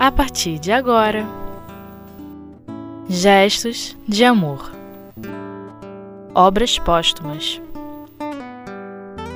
a 0.00 0.10
partir 0.10 0.58
de 0.58 0.72
agora. 0.72 1.26
Gestos 3.06 3.94
de 4.08 4.24
amor. 4.24 4.72
Obras 6.34 6.78
póstumas. 6.78 7.60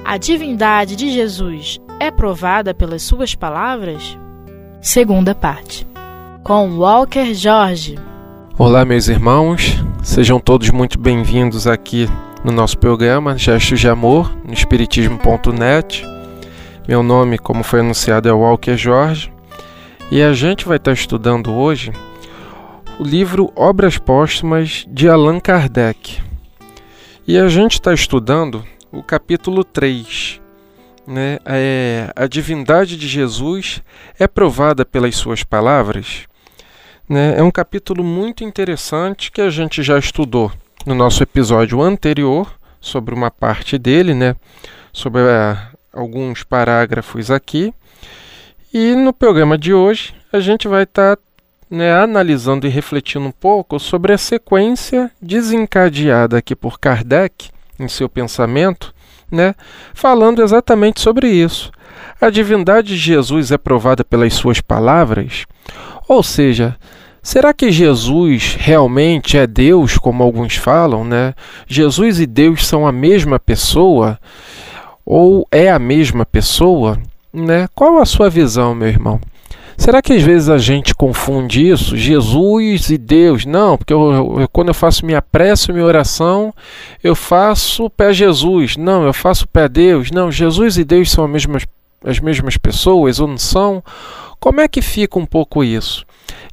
A 0.03 0.17
divindade 0.17 0.97
de 0.97 1.11
Jesus 1.11 1.79
é 2.01 2.11
provada 2.11 2.73
pelas 2.73 3.03
suas 3.03 3.35
palavras? 3.35 4.19
Segunda 4.81 5.35
parte. 5.35 5.87
Com 6.43 6.79
Walker 6.79 7.35
Jorge. 7.35 7.99
Olá, 8.57 8.87
meus 8.87 9.09
irmãos. 9.09 9.77
Sejam 10.03 10.41
todos 10.41 10.71
muito 10.71 10.99
bem-vindos 10.99 11.67
aqui 11.67 12.09
no 12.43 12.51
nosso 12.51 12.79
programa 12.79 13.37
Gestos 13.37 13.81
de 13.81 13.89
Amor, 13.89 14.35
no 14.43 14.55
Espiritismo.net. 14.55 16.03
Meu 16.89 17.03
nome, 17.03 17.37
como 17.37 17.63
foi 17.63 17.81
anunciado, 17.81 18.31
é 18.31 18.33
Walker 18.33 18.79
Jorge 18.79 19.34
e 20.11 20.23
a 20.23 20.33
gente 20.33 20.67
vai 20.67 20.77
estar 20.77 20.93
estudando 20.93 21.53
hoje 21.53 21.93
o 22.99 23.03
livro 23.03 23.53
Obras 23.57 23.99
Póstumas 23.99 24.85
de 24.89 25.09
Allan 25.09 25.41
Kardec. 25.41 26.23
E 27.27 27.39
a 27.39 27.49
gente 27.49 27.73
está 27.73 27.93
estudando 27.93 28.65
o 28.93 29.03
capítulo 29.03 29.65
3. 29.65 30.41
Né? 31.07 31.39
É, 31.45 32.13
a 32.15 32.27
divindade 32.27 32.97
de 32.97 33.09
Jesus 33.09 33.83
é 34.19 34.29
provada 34.29 34.85
pelas 34.85 35.17
suas 35.17 35.43
palavras. 35.43 36.27
Né? 37.09 37.35
É 37.37 37.43
um 37.43 37.51
capítulo 37.51 38.05
muito 38.05 38.45
interessante 38.45 39.33
que 39.33 39.41
a 39.41 39.51
gente 39.51 39.83
já 39.83 39.99
estudou 39.99 40.53
no 40.87 40.95
nosso 40.95 41.23
episódio 41.23 41.83
anterior 41.83 42.55
sobre 42.81 43.15
uma 43.15 43.31
parte 43.31 43.79
dele, 43.79 44.15
né? 44.15 44.37
sobre 44.93 45.23
é, 45.23 45.59
alguns 45.93 46.45
parágrafos 46.45 47.31
aqui. 47.31 47.75
E 48.77 48.93
no 48.97 49.13
programa 49.13 49.57
de 49.57 49.73
hoje 49.73 50.13
a 50.33 50.41
gente 50.41 50.67
vai 50.67 50.83
estar 50.83 51.15
tá, 51.15 51.23
né, 51.71 51.95
analisando 51.95 52.67
e 52.67 52.69
refletindo 52.69 53.25
um 53.25 53.31
pouco 53.31 53.79
sobre 53.79 54.13
a 54.13 54.19
sequência 54.19 55.13
desencadeada 55.23 56.39
aqui 56.39 56.57
por 56.57 56.81
Kardec 56.81 57.51
em 57.79 57.87
seu 57.87 58.09
pensamento, 58.09 58.93
né, 59.31 59.55
falando 59.95 60.43
exatamente 60.43 61.01
sobre 61.01 61.29
isso. 61.29 61.71
A 62.21 62.31
divindade 62.31 62.89
de 62.89 62.97
Jesus 62.97 63.53
é 63.53 63.57
provada 63.57 64.03
pelas 64.03 64.35
suas 64.35 64.61
palavras? 64.61 65.47
Ou 66.09 66.21
seja, 66.25 66.77
Será 67.23 67.55
que 67.55 67.73
Jesus 67.73 68.55
realmente 68.61 69.39
é 69.39 69.47
Deus, 69.47 69.97
como 69.97 70.23
alguns 70.23 70.57
falam, 70.57 71.05
né? 71.05 71.33
Jesus 71.67 72.21
e 72.21 72.27
Deus 72.27 72.67
são 72.67 72.87
a 72.87 72.93
mesma 72.93 73.39
pessoa? 73.39 74.19
Ou 75.07 75.49
é 75.51 75.71
a 75.71 75.79
mesma 75.79 76.27
pessoa? 76.27 77.01
Né? 77.35 77.69
Qual 77.75 77.99
a 77.99 78.07
sua 78.07 78.31
visão, 78.31 78.77
meu 78.77 78.87
irmão? 78.87 79.21
Será 79.77 80.01
que 80.01 80.13
às 80.13 80.23
vezes 80.23 80.49
a 80.49 80.57
gente 80.57 80.95
confunde 80.95 81.69
isso? 81.69 81.97
Jesus 81.97 82.91
e 82.91 82.97
Deus? 82.97 83.45
Não, 83.45 83.77
porque 83.77 83.93
eu, 83.93 84.41
eu, 84.41 84.49
quando 84.53 84.69
eu 84.69 84.75
faço 84.75 85.05
minha 85.05 85.21
prece, 85.21 85.73
minha 85.73 85.85
oração, 85.85 86.55
eu 87.03 87.17
faço 87.17 87.91
pé 87.91 88.13
Jesus. 88.13 88.77
Não, 88.77 89.05
eu 89.05 89.13
faço 89.13 89.49
pé 89.49 89.69
Deus. 89.69 90.13
Não, 90.13 90.31
Jesus 90.31 90.79
e 90.79 90.85
Deus 90.85 91.11
são 91.11 91.25
as 91.25 91.31
mesmas, 91.31 91.67
as 92.05 92.21
mesmas 92.21 92.57
pessoas 92.57 93.19
ou 93.19 93.27
não 93.27 93.39
são? 93.39 93.83
Como 94.45 94.61
é 94.61 94.69
que 94.69 94.83
fica 94.83 95.19
um 95.19 95.25
pouco 95.25 95.65
isso? 95.65 96.05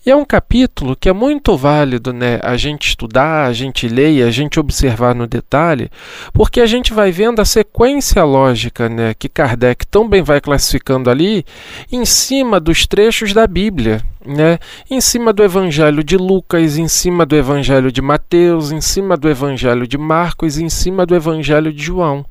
E 0.06 0.10
é 0.10 0.16
um 0.16 0.24
capítulo 0.24 0.96
que 0.96 1.10
é 1.10 1.12
muito 1.14 1.58
válido 1.58 2.14
né, 2.14 2.40
a 2.42 2.56
gente 2.56 2.88
estudar, 2.88 3.48
a 3.48 3.52
gente 3.52 3.86
ler 3.86 4.14
e 4.14 4.24
a 4.24 4.32
gente 4.32 4.62
observar 4.62 5.14
no 5.14 5.28
detalhe, 5.28 5.92
porque 6.32 6.62
a 6.62 6.66
gente 6.66 6.94
vai 6.94 7.12
vendo 7.12 7.42
a 7.42 7.46
sequência 7.46 8.24
lógica 8.24 8.88
né, 8.88 9.14
que 9.14 9.28
Kardec 9.28 9.86
também 9.88 10.22
vai 10.22 10.40
classificando 10.40 11.10
ali 11.10 11.44
em 11.92 12.06
cima 12.06 12.62
dos 12.62 12.88
trechos 12.88 13.34
da 13.34 13.46
Bíblia. 13.46 14.02
Né, 14.24 14.60
em 14.88 15.02
cima 15.02 15.34
do 15.34 15.44
Evangelho 15.44 16.04
de 16.04 16.16
Lucas, 16.16 16.78
em 16.78 16.88
cima 16.88 17.26
do 17.26 17.36
Evangelho 17.36 17.92
de 17.92 18.04
Mateus, 18.04 18.72
em 18.72 18.80
cima 18.80 19.18
do 19.18 19.28
Evangelho 19.28 19.88
de 19.88 19.98
Marcos, 19.98 20.60
em 20.60 20.70
cima 20.70 21.08
do 21.08 21.16
Evangelho 21.16 21.74
de 21.74 21.82
João. 21.82 22.24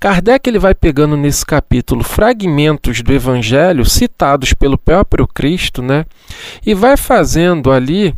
Kardec 0.00 0.50
ele 0.50 0.58
vai 0.58 0.74
pegando 0.74 1.16
nesse 1.16 1.46
capítulo 1.46 2.02
fragmentos 2.02 3.02
do 3.02 3.12
Evangelho 3.12 3.84
citados 3.84 4.52
pelo 4.52 4.76
próprio 4.76 5.28
Cristo, 5.28 5.80
né, 5.80 6.04
e 6.66 6.74
vai 6.74 6.96
fazendo 6.96 7.70
ali 7.70 8.12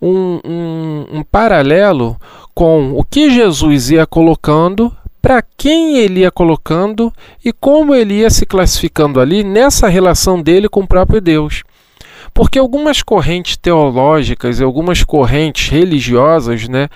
um, 0.00 0.40
um, 0.42 1.06
um 1.18 1.22
paralelo 1.22 2.16
com 2.54 2.92
o 2.92 3.04
que 3.04 3.30
Jesus 3.30 3.90
ia 3.90 4.06
colocando 4.06 4.90
para 5.20 5.42
quem 5.42 5.98
ele 5.98 6.20
ia 6.20 6.30
colocando 6.30 7.12
e 7.44 7.52
como 7.52 7.94
ele 7.94 8.14
ia 8.14 8.30
se 8.30 8.46
classificando 8.46 9.20
ali 9.20 9.42
nessa 9.42 9.88
relação 9.88 10.40
dele 10.40 10.68
com 10.68 10.80
o 10.80 10.86
próprio 10.86 11.20
Deus. 11.20 11.64
Porque 12.36 12.58
algumas 12.58 13.02
correntes 13.02 13.56
teológicas 13.56 14.60
e 14.60 14.62
algumas 14.62 15.02
correntes 15.02 15.70
religiosas 15.70 16.68
né, 16.68 16.90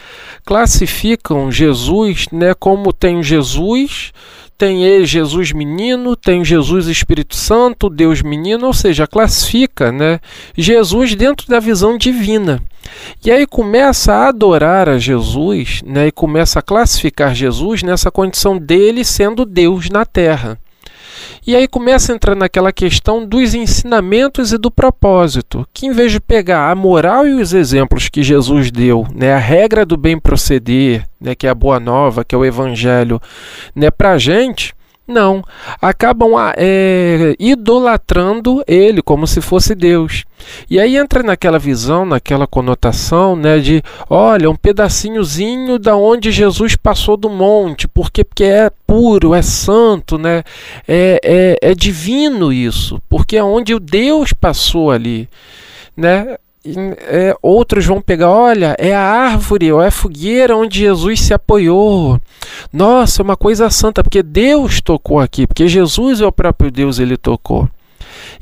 classificam 0.44 1.50
Jesus 1.50 2.26
né, 2.30 2.52
como 2.52 2.92
tem 2.92 3.22
Jesus, 3.22 4.12
tem 4.58 4.84
ele, 4.84 5.06
Jesus 5.06 5.50
menino, 5.52 6.14
tem 6.14 6.44
Jesus 6.44 6.88
Espírito 6.88 7.34
Santo, 7.34 7.88
Deus 7.88 8.20
menino, 8.20 8.66
ou 8.66 8.74
seja, 8.74 9.06
classifica 9.06 9.90
né, 9.90 10.20
Jesus 10.54 11.14
dentro 11.14 11.48
da 11.48 11.58
visão 11.58 11.96
divina. 11.96 12.62
E 13.24 13.30
aí 13.30 13.46
começa 13.46 14.12
a 14.12 14.28
adorar 14.28 14.90
a 14.90 14.98
Jesus 14.98 15.80
né, 15.86 16.08
e 16.08 16.12
começa 16.12 16.58
a 16.58 16.62
classificar 16.62 17.34
Jesus 17.34 17.82
nessa 17.82 18.10
condição 18.10 18.58
dele 18.58 19.06
sendo 19.06 19.46
Deus 19.46 19.88
na 19.88 20.04
terra. 20.04 20.58
E 21.46 21.56
aí 21.56 21.66
começa 21.66 22.12
a 22.12 22.14
entrar 22.14 22.34
naquela 22.34 22.72
questão 22.72 23.26
dos 23.26 23.54
ensinamentos 23.54 24.52
e 24.52 24.58
do 24.58 24.70
propósito, 24.70 25.66
que 25.72 25.86
em 25.86 25.92
vez 25.92 26.12
de 26.12 26.20
pegar 26.20 26.70
a 26.70 26.74
moral 26.74 27.26
e 27.26 27.34
os 27.34 27.52
exemplos 27.52 28.08
que 28.08 28.22
Jesus 28.22 28.70
deu, 28.70 29.06
né, 29.14 29.34
a 29.34 29.38
regra 29.38 29.84
do 29.84 29.96
bem 29.96 30.18
proceder, 30.18 31.06
né, 31.20 31.34
que 31.34 31.46
é 31.46 31.50
a 31.50 31.54
boa 31.54 31.80
nova, 31.80 32.24
que 32.24 32.34
é 32.34 32.38
o 32.38 32.44
evangelho, 32.44 33.20
né, 33.74 33.90
para 33.90 34.12
a 34.12 34.18
gente, 34.18 34.74
não, 35.10 35.42
acabam 35.82 36.36
ah, 36.36 36.54
é, 36.56 37.34
idolatrando 37.38 38.62
ele 38.66 39.02
como 39.02 39.26
se 39.26 39.40
fosse 39.40 39.74
Deus. 39.74 40.24
E 40.70 40.80
aí 40.80 40.96
entra 40.96 41.22
naquela 41.22 41.58
visão, 41.58 42.06
naquela 42.06 42.46
conotação, 42.46 43.36
né, 43.36 43.58
de, 43.58 43.82
olha, 44.08 44.50
um 44.50 44.56
pedacinhozinho 44.56 45.78
da 45.78 45.96
onde 45.96 46.30
Jesus 46.30 46.76
passou 46.76 47.16
do 47.16 47.28
monte, 47.28 47.86
porque, 47.86 48.24
porque 48.24 48.44
é 48.44 48.70
puro, 48.86 49.34
é 49.34 49.42
santo, 49.42 50.16
né, 50.16 50.42
é, 50.88 51.20
é, 51.22 51.70
é 51.70 51.74
divino 51.74 52.52
isso, 52.52 53.02
porque 53.08 53.36
é 53.36 53.44
onde 53.44 53.74
o 53.74 53.80
Deus 53.80 54.32
passou 54.32 54.90
ali, 54.90 55.28
né, 55.96 56.36
é, 56.64 57.34
outros 57.40 57.86
vão 57.86 58.00
pegar, 58.00 58.30
olha, 58.30 58.76
é 58.78 58.94
a 58.94 59.00
árvore 59.00 59.72
ou 59.72 59.82
é 59.82 59.88
a 59.88 59.90
fogueira 59.90 60.56
onde 60.56 60.80
Jesus 60.80 61.20
se 61.20 61.32
apoiou. 61.32 62.20
Nossa, 62.72 63.22
é 63.22 63.24
uma 63.24 63.36
coisa 63.36 63.70
santa, 63.70 64.02
porque 64.02 64.22
Deus 64.22 64.80
tocou 64.80 65.20
aqui, 65.20 65.46
porque 65.46 65.68
Jesus 65.68 66.20
é 66.20 66.26
o 66.26 66.32
próprio 66.32 66.70
Deus, 66.70 66.98
ele 66.98 67.16
tocou. 67.16 67.68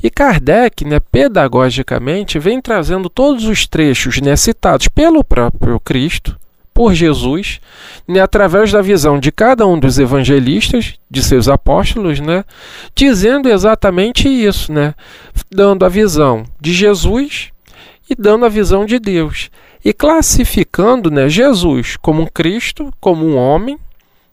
E 0.03 0.09
Kardec, 0.09 0.85
né, 0.85 0.99
pedagogicamente, 0.99 2.39
vem 2.39 2.61
trazendo 2.61 3.09
todos 3.09 3.45
os 3.45 3.65
trechos 3.65 4.19
né, 4.21 4.35
citados 4.35 4.87
pelo 4.87 5.23
próprio 5.23 5.79
Cristo, 5.79 6.37
por 6.73 6.93
Jesus, 6.93 7.59
né, 8.07 8.21
através 8.21 8.71
da 8.71 8.81
visão 8.81 9.19
de 9.19 9.31
cada 9.31 9.67
um 9.67 9.77
dos 9.77 9.99
evangelistas, 9.99 10.95
de 11.09 11.21
seus 11.21 11.49
apóstolos, 11.49 12.19
né, 12.19 12.45
dizendo 12.95 13.49
exatamente 13.49 14.29
isso, 14.29 14.71
né, 14.71 14.93
dando 15.51 15.85
a 15.85 15.89
visão 15.89 16.45
de 16.59 16.73
Jesus 16.73 17.51
e 18.09 18.15
dando 18.15 18.45
a 18.45 18.49
visão 18.49 18.85
de 18.85 18.99
Deus 18.99 19.49
e 19.83 19.93
classificando 19.93 21.09
né, 21.09 21.29
Jesus 21.29 21.95
como 21.97 22.21
um 22.21 22.25
Cristo, 22.25 22.91
como 22.99 23.25
um 23.25 23.37
homem, 23.37 23.77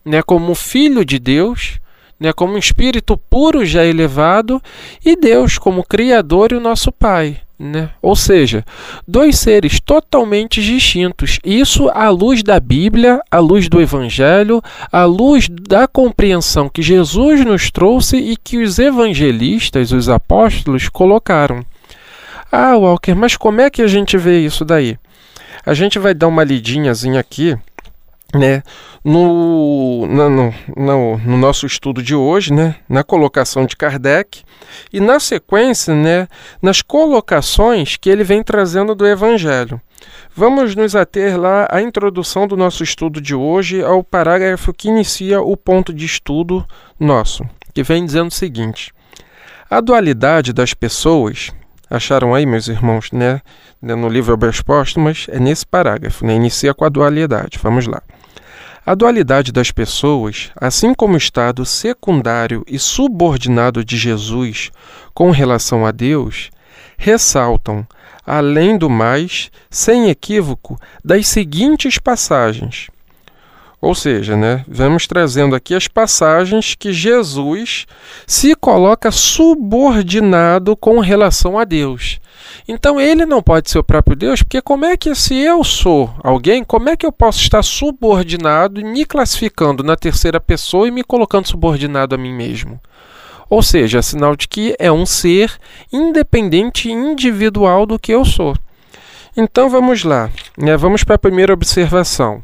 né, 0.04 0.22
como 0.22 0.50
um 0.50 0.54
filho 0.54 1.04
de 1.04 1.18
Deus, 1.18 1.78
né, 2.18 2.32
como 2.32 2.54
um 2.54 2.58
espírito 2.58 3.16
puro 3.16 3.64
já 3.64 3.84
elevado 3.84 4.62
e 5.04 5.16
Deus 5.16 5.58
como 5.58 5.84
criador 5.84 6.52
e 6.52 6.56
o 6.56 6.60
nosso 6.60 6.90
Pai. 6.90 7.40
Né? 7.58 7.88
Ou 8.02 8.14
seja, 8.14 8.62
dois 9.08 9.38
seres 9.38 9.80
totalmente 9.80 10.62
distintos. 10.62 11.38
Isso 11.42 11.88
à 11.88 12.10
luz 12.10 12.42
da 12.42 12.60
Bíblia, 12.60 13.22
à 13.30 13.38
luz 13.38 13.66
do 13.66 13.80
Evangelho, 13.80 14.60
à 14.92 15.04
luz 15.06 15.48
da 15.48 15.88
compreensão 15.88 16.68
que 16.68 16.82
Jesus 16.82 17.42
nos 17.46 17.70
trouxe 17.70 18.18
e 18.18 18.36
que 18.36 18.58
os 18.58 18.78
evangelistas, 18.78 19.90
os 19.90 20.06
apóstolos, 20.06 20.90
colocaram. 20.90 21.64
Ah, 22.58 22.74
Walker, 22.74 23.14
mas 23.14 23.36
como 23.36 23.60
é 23.60 23.68
que 23.68 23.82
a 23.82 23.86
gente 23.86 24.16
vê 24.16 24.38
isso 24.38 24.64
daí? 24.64 24.98
A 25.66 25.74
gente 25.74 25.98
vai 25.98 26.14
dar 26.14 26.26
uma 26.26 26.42
lidinhazinha 26.42 27.20
aqui, 27.20 27.54
né, 28.34 28.62
no, 29.04 30.06
no, 30.06 30.30
no, 30.74 31.18
no, 31.18 31.36
nosso 31.36 31.66
estudo 31.66 32.02
de 32.02 32.14
hoje, 32.14 32.54
né, 32.54 32.76
na 32.88 33.04
colocação 33.04 33.66
de 33.66 33.76
Kardec, 33.76 34.42
e 34.90 35.00
na 35.00 35.20
sequência, 35.20 35.94
né, 35.94 36.26
nas 36.62 36.80
colocações 36.80 37.98
que 37.98 38.08
ele 38.08 38.24
vem 38.24 38.42
trazendo 38.42 38.94
do 38.94 39.06
Evangelho. 39.06 39.78
Vamos 40.34 40.74
nos 40.74 40.96
ater 40.96 41.38
lá 41.38 41.68
à 41.70 41.82
introdução 41.82 42.48
do 42.48 42.56
nosso 42.56 42.82
estudo 42.82 43.20
de 43.20 43.34
hoje, 43.34 43.84
ao 43.84 44.02
parágrafo 44.02 44.72
que 44.72 44.88
inicia 44.88 45.42
o 45.42 45.58
ponto 45.58 45.92
de 45.92 46.06
estudo 46.06 46.66
nosso, 46.98 47.44
que 47.74 47.82
vem 47.82 48.06
dizendo 48.06 48.28
o 48.28 48.34
seguinte: 48.34 48.94
a 49.68 49.78
dualidade 49.78 50.54
das 50.54 50.72
pessoas 50.72 51.52
Acharam 51.88 52.34
aí, 52.34 52.44
meus 52.44 52.66
irmãos, 52.66 53.12
né? 53.12 53.40
No 53.80 54.08
livro 54.08 54.34
Obras 54.34 54.60
Póstumas, 54.60 55.26
é 55.28 55.38
nesse 55.38 55.64
parágrafo, 55.64 56.26
né? 56.26 56.34
Inicia 56.34 56.74
com 56.74 56.84
a 56.84 56.88
dualidade. 56.88 57.58
Vamos 57.62 57.86
lá. 57.86 58.02
A 58.84 58.94
dualidade 58.94 59.52
das 59.52 59.70
pessoas, 59.70 60.50
assim 60.56 60.94
como 60.94 61.14
o 61.14 61.18
estado 61.18 61.64
secundário 61.64 62.64
e 62.66 62.78
subordinado 62.78 63.84
de 63.84 63.96
Jesus 63.96 64.70
com 65.12 65.30
relação 65.30 65.84
a 65.84 65.90
Deus, 65.90 66.50
ressaltam, 66.96 67.86
além 68.24 68.76
do 68.78 68.90
mais, 68.90 69.50
sem 69.70 70.08
equívoco, 70.08 70.78
das 71.04 71.28
seguintes 71.28 71.98
passagens. 71.98 72.88
Ou 73.80 73.94
seja, 73.94 74.36
né, 74.36 74.64
vamos 74.66 75.06
trazendo 75.06 75.54
aqui 75.54 75.74
as 75.74 75.86
passagens 75.86 76.74
que 76.74 76.92
Jesus 76.92 77.86
se 78.26 78.54
coloca 78.54 79.10
subordinado 79.10 80.76
com 80.76 80.98
relação 80.98 81.58
a 81.58 81.64
Deus. 81.64 82.18
Então 82.66 83.00
ele 83.00 83.26
não 83.26 83.42
pode 83.42 83.70
ser 83.70 83.78
o 83.78 83.84
próprio 83.84 84.16
Deus, 84.16 84.42
porque 84.42 84.62
como 84.62 84.84
é 84.84 84.96
que 84.96 85.14
se 85.14 85.36
eu 85.36 85.62
sou 85.62 86.12
alguém, 86.22 86.64
como 86.64 86.88
é 86.88 86.96
que 86.96 87.04
eu 87.04 87.12
posso 87.12 87.40
estar 87.40 87.62
subordinado, 87.62 88.82
me 88.82 89.04
classificando 89.04 89.82
na 89.82 89.94
terceira 89.94 90.40
pessoa 90.40 90.88
e 90.88 90.90
me 90.90 91.04
colocando 91.04 91.46
subordinado 91.46 92.14
a 92.14 92.18
mim 92.18 92.32
mesmo? 92.32 92.80
Ou 93.48 93.62
seja, 93.62 94.02
sinal 94.02 94.34
de 94.34 94.48
que 94.48 94.74
é 94.78 94.90
um 94.90 95.06
ser 95.06 95.52
independente 95.92 96.88
e 96.88 96.92
individual 96.92 97.86
do 97.86 97.98
que 97.98 98.12
eu 98.12 98.24
sou. 98.24 98.56
Então 99.38 99.68
vamos 99.68 100.02
lá, 100.02 100.30
né? 100.56 100.78
vamos 100.78 101.04
para 101.04 101.16
a 101.16 101.18
primeira 101.18 101.52
observação. 101.52 102.42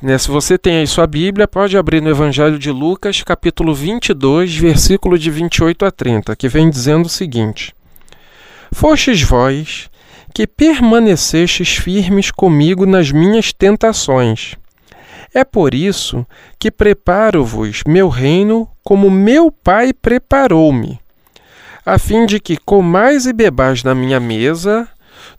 Né, 0.00 0.16
se 0.16 0.28
você 0.28 0.56
tem 0.56 0.76
aí 0.76 0.86
sua 0.86 1.04
Bíblia, 1.04 1.48
pode 1.48 1.76
abrir 1.76 2.00
no 2.00 2.08
Evangelho 2.08 2.56
de 2.56 2.70
Lucas, 2.70 3.20
capítulo 3.24 3.74
22, 3.74 4.56
versículo 4.56 5.18
de 5.18 5.28
28 5.28 5.84
a 5.84 5.90
30, 5.90 6.36
que 6.36 6.48
vem 6.48 6.70
dizendo 6.70 7.06
o 7.06 7.08
seguinte: 7.08 7.74
Fostes 8.72 9.20
vós 9.22 9.90
que 10.32 10.46
permanecestes 10.46 11.74
firmes 11.74 12.30
comigo 12.30 12.86
nas 12.86 13.10
minhas 13.10 13.52
tentações. 13.52 14.54
É 15.34 15.44
por 15.44 15.74
isso 15.74 16.24
que 16.60 16.70
preparo-vos 16.70 17.82
meu 17.84 18.08
reino 18.08 18.68
como 18.84 19.10
meu 19.10 19.50
Pai 19.50 19.92
preparou-me, 19.92 21.00
a 21.84 21.98
fim 21.98 22.24
de 22.24 22.38
que 22.38 22.56
comais 22.56 23.26
e 23.26 23.32
bebais 23.32 23.82
na 23.82 23.96
minha 23.96 24.20
mesa 24.20 24.88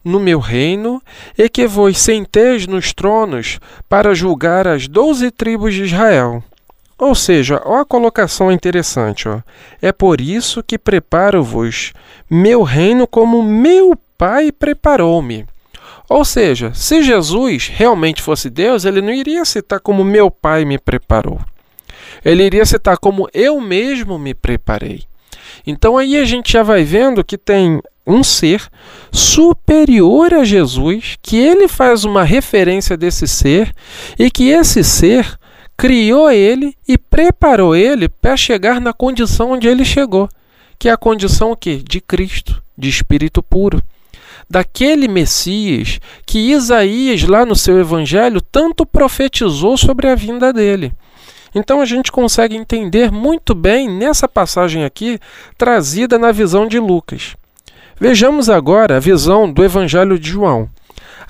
no 0.04 0.20
meu 0.20 0.40
reino, 0.40 1.02
e 1.38 1.48
que 1.50 1.68
vos 1.68 1.98
senteis 1.98 2.68
nos 2.68 2.94
tronos 2.94 3.60
para 3.88 4.14
julgar 4.14 4.68
as 4.68 4.88
doze 4.88 5.32
tribos 5.32 5.74
de 5.74 5.84
Israel. 5.84 6.44
Ou 6.98 7.16
seja, 7.16 7.60
ó 7.66 7.80
a 7.80 7.86
colocação 7.86 8.52
interessante, 8.52 9.28
ó. 9.28 9.42
É 9.82 9.92
por 9.92 10.22
isso 10.22 10.62
que 10.62 10.78
preparo-vos 10.78 11.94
meu 12.30 12.62
reino 12.62 13.08
como 13.08 13.42
meu 13.42 13.98
Pai 14.18 14.52
preparou-me. 14.52 15.48
Ou 16.08 16.24
seja, 16.24 16.72
se 16.76 17.02
Jesus 17.02 17.70
realmente 17.74 18.22
fosse 18.22 18.52
Deus, 18.52 18.86
ele 18.86 19.02
não 19.02 19.12
iria 19.12 19.44
citar 19.46 19.80
como 19.80 20.04
meu 20.04 20.30
Pai 20.30 20.64
me 20.64 20.78
preparou. 20.78 21.40
Ele 22.24 22.44
iria 22.44 22.66
citar 22.66 22.98
como 22.98 23.28
eu 23.34 23.60
mesmo 23.60 24.20
me 24.20 24.36
preparei. 24.36 25.06
Então 25.66 25.98
aí 25.98 26.18
a 26.18 26.26
gente 26.26 26.54
já 26.54 26.64
vai 26.64 26.84
vendo 26.84 27.24
que 27.24 27.38
tem 27.38 27.82
um 28.06 28.24
ser 28.24 28.68
superior 29.12 30.34
a 30.34 30.44
Jesus, 30.44 31.18
que 31.22 31.38
ele 31.38 31.68
faz 31.68 32.04
uma 32.04 32.24
referência 32.24 32.98
desse 32.98 33.28
ser 33.28 33.74
e 34.18 34.32
que 34.32 34.50
esse 34.50 34.84
ser 34.84 35.38
criou 35.78 36.30
ele 36.30 36.76
e 36.88 36.98
preparou 36.98 37.76
ele 37.76 38.08
para 38.08 38.38
chegar 38.38 38.80
na 38.80 38.94
condição 38.94 39.52
onde 39.52 39.68
ele 39.68 39.86
chegou, 39.86 40.30
que 40.78 40.90
é 40.90 40.92
a 40.92 40.98
condição 40.98 41.52
o 41.52 41.56
quê? 41.56 41.78
de 41.78 42.00
Cristo, 42.00 42.62
de 42.78 42.90
espírito 42.90 43.42
puro. 43.42 43.82
Daquele 44.50 45.08
Messias 45.08 46.00
que 46.26 46.52
Isaías, 46.52 47.24
lá 47.24 47.46
no 47.46 47.56
seu 47.56 47.80
evangelho, 47.80 48.42
tanto 48.42 48.86
profetizou 48.86 49.78
sobre 49.78 50.08
a 50.08 50.16
vinda 50.16 50.52
dele. 50.52 50.94
Então 51.54 51.82
a 51.82 51.86
gente 51.86 52.12
consegue 52.12 52.56
entender 52.56 53.12
muito 53.12 53.54
bem 53.54 53.90
nessa 53.90 54.28
passagem 54.28 54.86
aqui, 54.86 55.20
trazida 55.58 56.18
na 56.18 56.32
visão 56.32 56.68
de 56.68 56.80
Lucas. 56.80 57.36
Vejamos 58.00 58.50
agora 58.50 58.98
a 58.98 59.00
visão 59.00 59.52
do 59.52 59.64
Evangelho 59.64 60.18
de 60.18 60.30
João. 60.30 60.70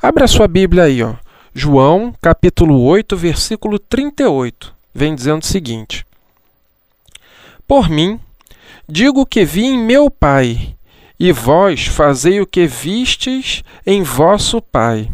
Abra 0.01 0.27
sua 0.27 0.47
Bíblia 0.47 0.83
aí, 0.83 1.03
ó. 1.03 1.15
João, 1.53 2.13
capítulo 2.21 2.81
8, 2.81 3.17
versículo 3.17 3.77
38. 3.77 4.73
Vem 4.93 5.13
dizendo 5.13 5.41
o 5.41 5.45
seguinte: 5.45 6.05
Por 7.67 7.89
mim, 7.89 8.19
digo 8.87 9.25
que 9.25 9.43
vi 9.43 9.65
em 9.65 9.77
meu 9.77 10.09
Pai, 10.09 10.75
e 11.19 11.31
vós 11.31 11.87
fazei 11.87 12.39
o 12.39 12.47
que 12.47 12.65
vistes 12.65 13.63
em 13.85 14.01
vosso 14.01 14.61
Pai. 14.61 15.09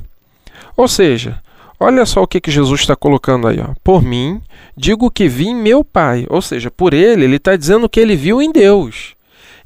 Ou 0.76 0.88
seja, 0.88 1.42
olha 1.80 2.06
só 2.06 2.24
o 2.24 2.28
que, 2.28 2.42
que 2.42 2.52
Jesus 2.52 2.82
está 2.82 2.96
colocando 2.96 3.48
aí. 3.48 3.60
Ó. 3.60 3.74
Por 3.84 4.02
mim, 4.02 4.42
digo 4.76 5.12
que 5.12 5.28
vi 5.28 5.48
em 5.48 5.56
meu 5.56 5.84
Pai. 5.84 6.26
Ou 6.30 6.42
seja, 6.42 6.72
por 6.72 6.94
ele, 6.94 7.26
ele 7.26 7.38
está 7.38 7.56
dizendo 7.56 7.90
que 7.90 8.00
ele 8.00 8.16
viu 8.16 8.42
em 8.42 8.52
Deus. 8.52 9.16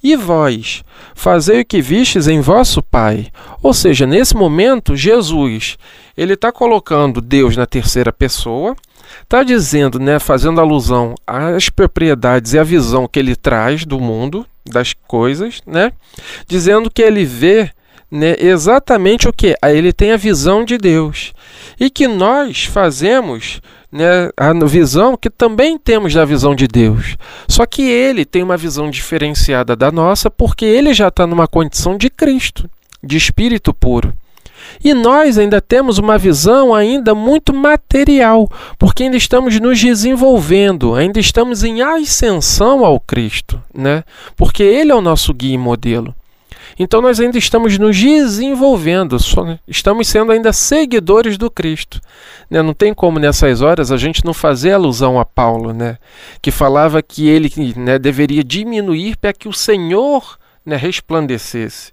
E 0.04 0.16
vós, 0.16 0.84
fazei 1.14 1.62
o 1.62 1.66
que 1.66 1.80
vistes 1.80 2.28
em 2.28 2.42
vosso 2.42 2.82
Pai. 2.82 3.28
Ou 3.62 3.74
seja, 3.74 4.08
nesse 4.08 4.36
momento, 4.36 4.96
Jesus, 4.96 5.78
ele 6.18 6.34
está 6.34 6.52
colocando 6.52 7.22
Deus 7.22 7.56
na 7.56 7.68
terceira 7.68 8.12
pessoa, 8.12 8.76
está 9.22 9.44
dizendo, 9.44 10.00
né, 10.00 10.18
fazendo 10.18 10.60
alusão 10.60 11.14
às 11.28 11.70
propriedades 11.70 12.54
e 12.54 12.60
à 12.60 12.64
visão 12.64 13.08
que 13.08 13.20
ele 13.20 13.36
traz 13.36 13.86
do 13.86 14.00
mundo, 14.00 14.46
das 14.66 14.94
coisas, 14.94 15.62
né, 15.68 15.92
dizendo 16.48 16.90
que 16.90 17.02
ele 17.02 17.24
vê 17.24 17.72
né, 18.12 18.36
exatamente 18.38 19.30
o 19.30 19.34
que? 19.34 19.56
Ele 19.64 19.94
tem 19.94 20.12
a 20.12 20.18
visão 20.18 20.66
de 20.66 20.78
Deus. 20.78 21.34
E 21.80 21.90
que 21.90 22.08
nós 22.08 22.66
fazemos 22.66 23.62
né, 23.92 24.30
a 24.36 24.54
visão 24.66 25.16
que 25.16 25.30
também 25.30 25.78
temos 25.78 26.14
da 26.14 26.26
visão 26.26 26.54
de 26.54 26.68
Deus. 26.68 27.16
Só 27.48 27.66
que 27.66 27.82
ele 27.82 28.26
tem 28.26 28.44
uma 28.44 28.58
visão 28.58 28.90
diferenciada 28.90 29.76
da 29.76 29.92
nossa 29.92 30.30
porque 30.30 30.66
ele 30.66 30.94
já 30.94 31.08
está 31.08 31.26
numa 31.26 31.48
condição 31.48 31.98
de 31.98 32.10
Cristo, 32.10 32.70
de 33.02 33.16
espírito 33.16 33.74
puro. 33.74 34.14
E 34.84 34.94
nós 34.94 35.38
ainda 35.38 35.60
temos 35.60 35.98
uma 35.98 36.18
visão 36.18 36.74
ainda 36.74 37.16
muito 37.16 37.54
material, 37.54 38.48
porque 38.78 39.04
ainda 39.04 39.18
estamos 39.18 39.60
nos 39.60 39.80
desenvolvendo, 39.80 40.96
ainda 40.96 41.20
estamos 41.20 41.64
em 41.64 41.82
ascensão 41.82 42.86
ao 42.86 43.00
Cristo, 43.00 43.62
né? 43.74 44.04
Porque 44.36 44.64
ele 44.64 44.92
é 44.92 44.96
o 44.96 45.02
nosso 45.02 45.34
guia 45.34 45.56
e 45.56 45.58
modelo. 45.58 46.16
Então 46.84 47.00
nós 47.00 47.20
ainda 47.20 47.38
estamos 47.38 47.78
nos 47.78 47.96
desenvolvendo, 47.96 49.16
estamos 49.68 50.08
sendo 50.08 50.32
ainda 50.32 50.52
seguidores 50.52 51.38
do 51.38 51.48
Cristo. 51.48 52.02
Né? 52.50 52.60
Não 52.64 52.74
tem 52.74 52.92
como 52.92 53.20
nessas 53.20 53.62
horas 53.62 53.92
a 53.92 53.98
gente 53.98 54.26
não 54.26 54.34
fazer 54.34 54.72
alusão 54.72 55.20
a 55.20 55.24
Paulo, 55.24 55.74
né? 55.74 56.00
que 56.42 56.50
falava 56.50 57.00
que 57.04 57.30
ele 57.30 57.52
né, 57.76 58.00
deveria 58.00 58.44
diminuir 58.44 59.16
para 59.16 59.32
que 59.32 59.48
o 59.48 59.54
Senhor 59.54 60.40
né, 60.66 60.76
resplandecesse. 60.76 61.92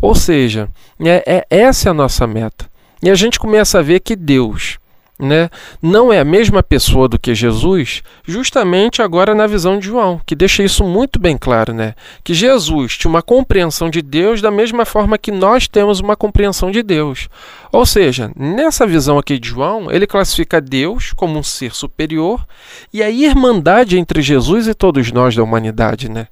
Ou 0.00 0.14
seja, 0.14 0.68
é, 1.00 1.24
é, 1.26 1.46
essa 1.50 1.88
é 1.88 1.90
a 1.90 1.94
nossa 1.94 2.24
meta. 2.24 2.70
E 3.02 3.10
a 3.10 3.16
gente 3.16 3.40
começa 3.40 3.80
a 3.80 3.82
ver 3.82 3.98
que 3.98 4.14
Deus 4.14 4.78
né, 5.18 5.50
não 5.82 6.12
é 6.12 6.20
a 6.20 6.24
mesma 6.24 6.62
pessoa 6.62 7.08
do 7.08 7.18
que 7.18 7.34
Jesus, 7.34 8.02
justamente 8.24 9.02
agora 9.02 9.34
na 9.34 9.46
visão 9.46 9.78
de 9.78 9.86
João, 9.86 10.20
que 10.24 10.36
deixa 10.36 10.62
isso 10.62 10.84
muito 10.84 11.18
bem 11.18 11.36
claro, 11.36 11.74
né? 11.74 11.94
Que 12.22 12.32
Jesus 12.32 12.96
tinha 12.96 13.10
uma 13.10 13.22
compreensão 13.22 13.90
de 13.90 14.00
Deus 14.00 14.40
da 14.40 14.50
mesma 14.50 14.84
forma 14.84 15.18
que 15.18 15.32
nós 15.32 15.66
temos 15.66 15.98
uma 15.98 16.14
compreensão 16.14 16.70
de 16.70 16.82
Deus. 16.82 17.28
Ou 17.72 17.84
seja, 17.84 18.30
nessa 18.36 18.86
visão 18.86 19.18
aqui 19.18 19.38
de 19.38 19.48
João, 19.48 19.90
ele 19.90 20.06
classifica 20.06 20.60
Deus 20.60 21.12
como 21.12 21.38
um 21.38 21.42
ser 21.42 21.74
superior 21.74 22.46
e 22.92 23.02
a 23.02 23.10
irmandade 23.10 23.98
entre 23.98 24.22
Jesus 24.22 24.68
e 24.68 24.74
todos 24.74 25.10
nós 25.10 25.34
da 25.34 25.42
humanidade, 25.42 26.08
né? 26.08 26.28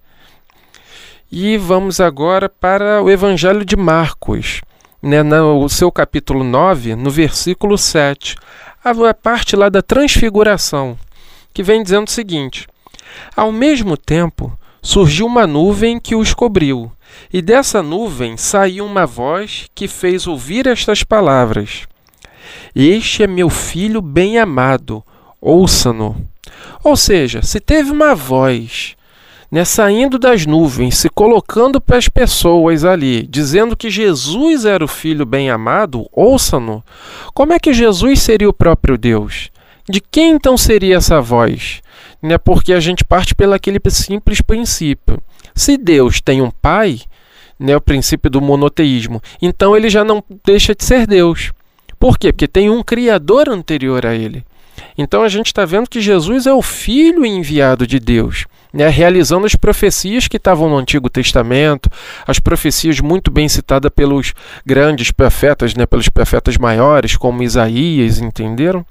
E 1.31 1.57
vamos 1.57 1.99
agora 1.99 2.49
para 2.49 3.03
o 3.03 3.11
Evangelho 3.11 3.65
de 3.65 3.77
Marcos, 3.77 4.61
né, 5.03 5.25
no 5.25 5.69
seu 5.69 5.91
capítulo 5.91 6.45
9, 6.45 6.95
no 6.95 7.11
versículo 7.11 7.77
7 7.77 8.37
a 8.89 9.15
parte 9.15 9.57
lá 9.57 9.69
da 9.69 9.83
transfiguração, 9.83 10.97
que 11.53 11.63
vem 11.63 11.83
dizendo 11.83 12.07
o 12.07 12.11
seguinte: 12.11 12.69
Ao 13.35 13.51
mesmo 13.51 13.97
tempo, 13.97 14.57
surgiu 14.81 15.27
uma 15.27 15.45
nuvem 15.45 15.99
que 15.99 16.15
os 16.15 16.33
cobriu, 16.33 16.93
e 17.33 17.43
dessa 17.43 17.83
nuvem 17.83 18.37
saiu 18.37 18.87
uma 18.87 19.05
voz 19.05 19.67
que 19.75 19.89
fez 19.89 20.29
ouvir 20.29 20.69
estas 20.69 21.03
palavras: 21.03 21.83
Este 22.75 23.25
é 23.25 23.27
meu 23.27 23.51
filho 23.51 24.01
bem-amado, 24.01 25.03
ouça-no. 25.41 26.17
Ou 26.85 26.97
seja, 26.97 27.43
se 27.43 27.59
teve 27.59 27.91
uma 27.91 28.15
voz 28.15 28.96
né, 29.57 29.65
saindo 29.65 30.19
das 30.19 30.45
nuvens, 30.45 30.99
se 30.99 31.09
colocando 31.09 31.81
para 31.81 31.97
as 31.97 32.11
pessoas 32.11 32.85
ali, 32.85 33.27
dizendo 33.27 33.75
que 33.75 33.89
Jesus 33.89 34.67
era 34.67 34.85
o 34.85 34.89
Filho 34.89 35.25
bem-amado, 35.25 36.07
ouçam-no. 36.13 36.85
Como 37.33 37.55
é 37.55 37.59
que 37.59 37.73
Jesus 37.73 38.21
seria 38.21 38.51
o 38.51 38.53
próprio 38.53 38.99
Deus? 38.99 39.51
De 39.89 39.99
quem 39.99 40.33
então 40.33 40.59
seria 40.59 40.99
essa 40.99 41.23
voz? 41.23 41.81
Né, 42.23 42.37
porque 42.37 42.75
a 42.75 42.81
gente 42.81 43.03
parte 43.03 43.35
pelo 43.35 43.55
aquele 43.55 43.81
simples 43.89 44.43
princípio. 44.43 45.23
Se 45.55 45.79
Deus 45.79 46.21
tem 46.21 46.43
um 46.43 46.51
pai, 46.51 47.01
né, 47.59 47.75
o 47.75 47.81
princípio 47.81 48.29
do 48.29 48.43
monoteísmo. 48.43 49.23
Então 49.41 49.75
ele 49.75 49.89
já 49.89 50.05
não 50.05 50.23
deixa 50.45 50.75
de 50.75 50.85
ser 50.85 51.07
Deus. 51.07 51.51
Por 51.99 52.19
quê? 52.19 52.31
Porque 52.31 52.47
tem 52.47 52.69
um 52.69 52.83
Criador 52.83 53.49
anterior 53.49 54.05
a 54.05 54.15
ele. 54.15 54.45
Então 54.99 55.23
a 55.23 55.31
gente 55.31 55.47
está 55.47 55.65
vendo 55.65 55.89
que 55.89 56.03
Jesus 56.03 56.47
é 56.47 56.53
o 56.53 56.61
Filho 56.61 57.25
enviado 57.25 57.87
de 57.87 57.99
Deus, 57.99 58.45
né, 58.77 58.89
realizando 58.89 59.47
as 59.47 59.55
profecias 59.55 60.29
que 60.29 60.37
estavam 60.37 60.69
no 60.69 60.77
Antigo 60.77 61.09
Testamento, 61.09 61.91
as 62.27 62.39
profecias 62.39 63.01
muito 63.01 63.31
bem 63.31 63.49
citadas 63.49 63.91
pelos 63.91 64.35
grandes 64.67 65.11
profetas, 65.11 65.75
né, 65.75 65.87
pelos 65.87 66.11
profetas 66.11 66.59
maiores, 66.59 67.17
como 67.17 67.43
Isaías, 67.43 68.21
entenderam? 68.21 68.85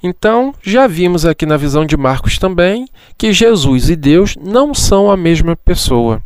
Então, 0.00 0.54
já 0.62 0.86
vimos 0.86 1.26
aqui 1.26 1.44
na 1.44 1.56
visão 1.56 1.84
de 1.84 1.96
Marcos 1.96 2.38
também 2.38 2.86
que 3.18 3.32
Jesus 3.32 3.90
e 3.90 3.96
Deus 3.96 4.36
não 4.40 4.72
são 4.72 5.10
a 5.10 5.16
mesma 5.16 5.56
pessoa. 5.56 6.22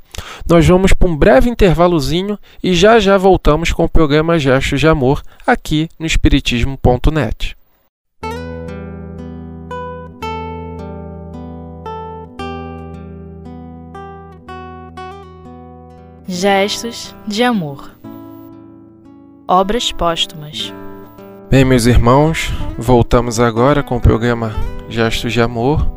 Nós 0.47 0.67
vamos 0.67 0.93
para 0.93 1.09
um 1.09 1.17
breve 1.17 1.49
intervalozinho 1.49 2.39
e 2.63 2.75
já 2.75 3.01
já 3.01 3.17
voltamos 3.17 3.73
com 3.73 3.85
o 3.85 3.89
programa 3.89 4.39
Gestos 4.39 4.79
de 4.79 4.87
Amor 4.87 5.23
aqui 5.47 5.89
no 5.99 6.05
Espiritismo.net. 6.05 7.60
Gestos 16.33 17.13
de 17.27 17.43
Amor 17.43 17.91
Obras 19.49 19.91
Póstumas 19.91 20.73
Bem, 21.51 21.65
meus 21.65 21.87
irmãos, 21.87 22.53
voltamos 22.79 23.41
agora 23.41 23.83
com 23.83 23.97
o 23.97 24.01
programa 24.01 24.55
Gestos 24.89 25.33
de 25.33 25.43
Amor, 25.43 25.91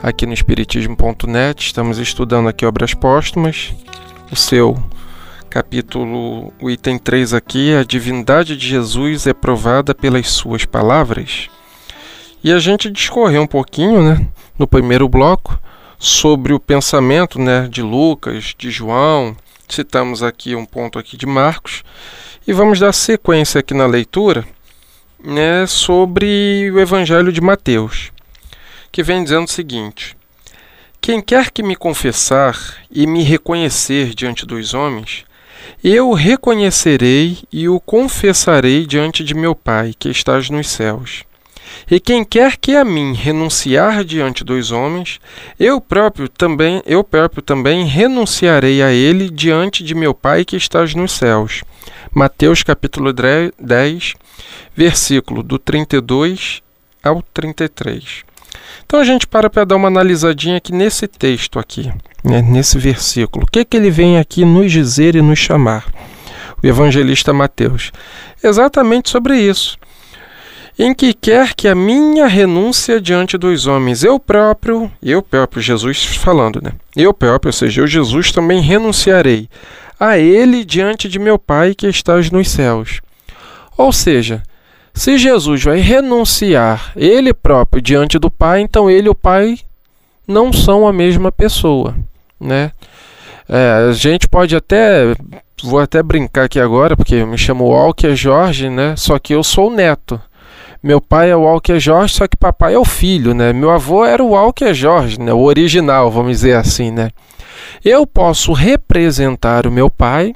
aqui 0.00 0.24
no 0.24 0.32
Espiritismo.net. 0.32 1.66
Estamos 1.66 1.98
estudando 1.98 2.48
aqui 2.48 2.64
obras 2.64 2.94
póstumas. 2.94 3.74
O 4.30 4.36
seu 4.36 4.80
capítulo, 5.50 6.52
o 6.62 6.70
item 6.70 6.96
3 6.96 7.34
aqui, 7.34 7.74
a 7.74 7.82
divindade 7.82 8.56
de 8.56 8.68
Jesus 8.68 9.26
é 9.26 9.34
provada 9.34 9.96
pelas 9.96 10.28
suas 10.28 10.64
palavras. 10.64 11.48
E 12.44 12.52
a 12.52 12.60
gente 12.60 12.88
discorreu 12.88 13.42
um 13.42 13.48
pouquinho, 13.48 14.00
né, 14.00 14.28
no 14.56 14.68
primeiro 14.68 15.08
bloco, 15.08 15.58
sobre 16.00 16.54
o 16.54 16.58
pensamento, 16.58 17.38
né, 17.38 17.68
de 17.70 17.82
Lucas, 17.82 18.54
de 18.56 18.70
João. 18.70 19.36
Citamos 19.68 20.22
aqui 20.22 20.56
um 20.56 20.64
ponto 20.64 20.98
aqui 20.98 21.14
de 21.14 21.26
Marcos. 21.26 21.84
E 22.48 22.54
vamos 22.54 22.80
dar 22.80 22.92
sequência 22.92 23.60
aqui 23.60 23.74
na 23.74 23.86
leitura 23.86 24.44
né, 25.22 25.66
sobre 25.66 26.70
o 26.72 26.80
Evangelho 26.80 27.30
de 27.30 27.42
Mateus, 27.42 28.10
que 28.90 29.02
vem 29.02 29.22
dizendo 29.22 29.44
o 29.44 29.50
seguinte: 29.50 30.16
Quem 31.02 31.20
quer 31.20 31.50
que 31.50 31.62
me 31.62 31.76
confessar 31.76 32.58
e 32.90 33.06
me 33.06 33.22
reconhecer 33.22 34.14
diante 34.14 34.46
dos 34.46 34.72
homens, 34.72 35.26
eu 35.84 36.08
o 36.08 36.14
reconhecerei 36.14 37.38
e 37.52 37.68
o 37.68 37.78
confessarei 37.78 38.86
diante 38.86 39.22
de 39.22 39.34
meu 39.34 39.54
Pai, 39.54 39.94
que 39.98 40.08
estás 40.08 40.48
nos 40.48 40.70
céus. 40.70 41.24
E 41.90 41.98
quem 41.98 42.24
quer 42.24 42.56
que 42.56 42.76
a 42.76 42.84
mim 42.84 43.14
renunciar 43.14 44.04
diante 44.04 44.44
dos 44.44 44.70
homens, 44.70 45.20
eu 45.58 45.80
próprio 45.80 46.28
também, 46.28 46.82
eu 46.86 47.02
próprio 47.02 47.42
também 47.42 47.84
renunciarei 47.84 48.82
a 48.82 48.92
ele 48.92 49.28
diante 49.28 49.82
de 49.82 49.94
meu 49.94 50.14
Pai 50.14 50.44
que 50.44 50.56
estás 50.56 50.94
nos 50.94 51.12
céus. 51.12 51.62
Mateus 52.12 52.62
capítulo 52.62 53.12
10, 53.12 54.14
versículo 54.74 55.42
do 55.42 55.58
32 55.58 56.62
ao 57.02 57.22
33. 57.34 58.24
Então 58.84 58.98
a 58.98 59.04
gente 59.04 59.26
para 59.26 59.48
para 59.48 59.64
dar 59.64 59.76
uma 59.76 59.88
analisadinha 59.88 60.56
aqui 60.56 60.72
nesse 60.72 61.06
texto 61.06 61.58
aqui, 61.58 61.92
né, 62.24 62.42
nesse 62.42 62.78
versículo. 62.78 63.44
O 63.44 63.50
que, 63.50 63.64
que 63.64 63.76
ele 63.76 63.90
vem 63.90 64.18
aqui 64.18 64.44
nos 64.44 64.72
dizer 64.72 65.14
e 65.14 65.22
nos 65.22 65.38
chamar? 65.38 65.86
O 66.62 66.66
evangelista 66.66 67.32
Mateus. 67.32 67.92
Exatamente 68.42 69.08
sobre 69.08 69.38
isso. 69.38 69.78
Em 70.82 70.94
que 70.94 71.12
quer 71.12 71.52
que 71.54 71.68
a 71.68 71.74
minha 71.74 72.26
renúncia 72.26 72.98
diante 72.98 73.36
dos 73.36 73.66
homens, 73.66 74.02
eu 74.02 74.18
próprio, 74.18 74.90
eu 75.02 75.20
próprio, 75.20 75.60
Jesus 75.60 76.16
falando, 76.16 76.58
né? 76.62 76.72
Eu 76.96 77.12
próprio, 77.12 77.50
ou 77.50 77.52
seja, 77.52 77.82
eu 77.82 77.86
Jesus 77.86 78.32
também 78.32 78.62
renunciarei 78.62 79.46
a 80.00 80.16
ele 80.16 80.64
diante 80.64 81.06
de 81.06 81.18
meu 81.18 81.38
Pai 81.38 81.74
que 81.74 81.86
estás 81.86 82.30
nos 82.30 82.48
céus. 82.48 83.02
Ou 83.76 83.92
seja, 83.92 84.42
se 84.94 85.18
Jesus 85.18 85.62
vai 85.64 85.80
renunciar 85.80 86.92
ele 86.96 87.34
próprio 87.34 87.82
diante 87.82 88.18
do 88.18 88.30
Pai, 88.30 88.62
então 88.62 88.90
ele 88.90 89.08
e 89.08 89.10
o 89.10 89.14
Pai 89.14 89.58
não 90.26 90.50
são 90.50 90.88
a 90.88 90.94
mesma 90.94 91.30
pessoa, 91.30 91.94
né? 92.40 92.72
É, 93.46 93.88
a 93.90 93.92
gente 93.92 94.26
pode 94.26 94.56
até, 94.56 95.14
vou 95.62 95.78
até 95.78 96.02
brincar 96.02 96.44
aqui 96.44 96.58
agora, 96.58 96.96
porque 96.96 97.22
me 97.26 97.36
chamo 97.36 97.68
Walker 97.68 98.16
Jorge, 98.16 98.70
né? 98.70 98.96
Só 98.96 99.18
que 99.18 99.34
eu 99.34 99.44
sou 99.44 99.68
o 99.68 99.74
neto. 99.74 100.18
Meu 100.82 101.00
pai 101.00 101.30
é 101.30 101.36
o 101.36 101.42
Walker 101.42 101.78
Jorge, 101.78 102.14
só 102.14 102.26
que 102.26 102.36
papai 102.36 102.74
é 102.74 102.78
o 102.78 102.84
filho, 102.84 103.34
né? 103.34 103.52
Meu 103.52 103.70
avô 103.70 104.04
era 104.04 104.22
o 104.22 104.30
Walker 104.30 104.72
Jorge, 104.72 105.20
né? 105.20 105.32
O 105.32 105.42
original, 105.42 106.10
vamos 106.10 106.32
dizer 106.32 106.56
assim, 106.56 106.90
né? 106.90 107.10
Eu 107.84 108.06
posso 108.06 108.52
representar 108.52 109.66
o 109.66 109.70
meu 109.70 109.90
pai, 109.90 110.34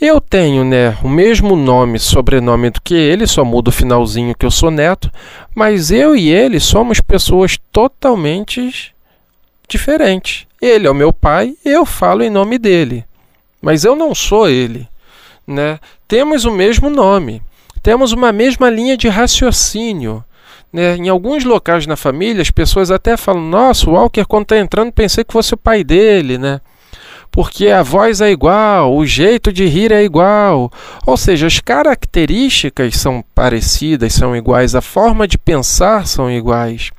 eu 0.00 0.20
tenho, 0.20 0.64
né, 0.64 0.98
o 1.02 1.08
mesmo 1.08 1.54
nome, 1.54 1.98
sobrenome 1.98 2.68
do 2.68 2.80
que 2.82 2.94
ele, 2.94 3.26
só 3.26 3.44
muda 3.44 3.70
o 3.70 3.72
finalzinho 3.72 4.34
que 4.34 4.44
eu 4.44 4.50
sou 4.50 4.70
neto, 4.70 5.10
mas 5.54 5.90
eu 5.90 6.16
e 6.16 6.28
ele 6.30 6.58
somos 6.60 7.00
pessoas 7.00 7.58
totalmente 7.72 8.92
diferentes. 9.68 10.46
Ele 10.60 10.86
é 10.86 10.90
o 10.90 10.94
meu 10.94 11.12
pai, 11.12 11.54
eu 11.64 11.86
falo 11.86 12.22
em 12.22 12.30
nome 12.30 12.58
dele, 12.58 13.04
mas 13.62 13.84
eu 13.84 13.94
não 13.94 14.14
sou 14.14 14.48
ele, 14.48 14.88
né? 15.46 15.78
Temos 16.08 16.44
o 16.44 16.50
mesmo 16.50 16.90
nome, 16.90 17.40
temos 17.84 18.12
uma 18.12 18.32
mesma 18.32 18.70
linha 18.70 18.96
de 18.96 19.08
raciocínio. 19.08 20.24
Né? 20.72 20.96
Em 20.96 21.10
alguns 21.10 21.44
locais 21.44 21.86
na 21.86 21.96
família, 21.96 22.40
as 22.40 22.50
pessoas 22.50 22.90
até 22.90 23.14
falam: 23.14 23.42
Nossa, 23.42 23.88
o 23.88 23.92
Walker, 23.92 24.24
quando 24.24 24.44
está 24.44 24.58
entrando, 24.58 24.90
pensei 24.90 25.22
que 25.22 25.34
fosse 25.34 25.52
o 25.52 25.58
pai 25.58 25.84
dele, 25.84 26.38
né? 26.38 26.60
porque 27.30 27.66
a 27.68 27.82
voz 27.82 28.20
é 28.20 28.30
igual, 28.30 28.96
o 28.96 29.04
jeito 29.04 29.52
de 29.52 29.66
rir 29.66 29.90
é 29.90 30.02
igual. 30.04 30.70
Ou 31.04 31.16
seja, 31.16 31.46
as 31.48 31.58
características 31.58 32.96
são 32.96 33.24
parecidas, 33.34 34.14
são 34.14 34.36
iguais, 34.36 34.74
a 34.74 34.80
forma 34.80 35.26
de 35.26 35.36
pensar 35.36 36.06
são 36.06 36.30
iguais. 36.30 36.90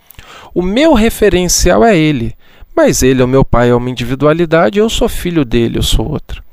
O 0.53 0.61
meu 0.61 0.93
referencial 0.93 1.85
é 1.85 1.97
ele, 1.97 2.35
mas 2.75 3.01
ele 3.01 3.21
é 3.21 3.25
o 3.25 3.29
meu 3.29 3.45
pai, 3.45 3.69
é 3.69 3.75
uma 3.75 3.89
individualidade, 3.89 4.77
eu 4.77 4.89
sou 4.89 5.07
filho 5.07 5.45
dele, 5.45 5.79
eu 5.79 5.83
sou 5.83 6.11
outro. 6.11 6.43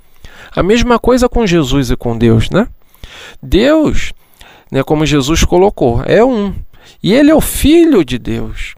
A 0.55 0.63
mesma 0.63 0.99
coisa 0.99 1.29
com 1.29 1.45
Jesus 1.45 1.91
e 1.91 1.97
com 1.97 2.17
Deus, 2.17 2.51
né? 2.51 2.69
Deus, 3.43 4.13
né, 4.73 4.83
como 4.83 5.05
Jesus 5.05 5.45
colocou, 5.45 6.03
é 6.07 6.25
um. 6.25 6.55
E 7.03 7.13
ele 7.13 7.31
é 7.31 7.35
o 7.35 7.43
filho 7.43 8.03
de 8.03 8.19
Deus. 8.19 8.75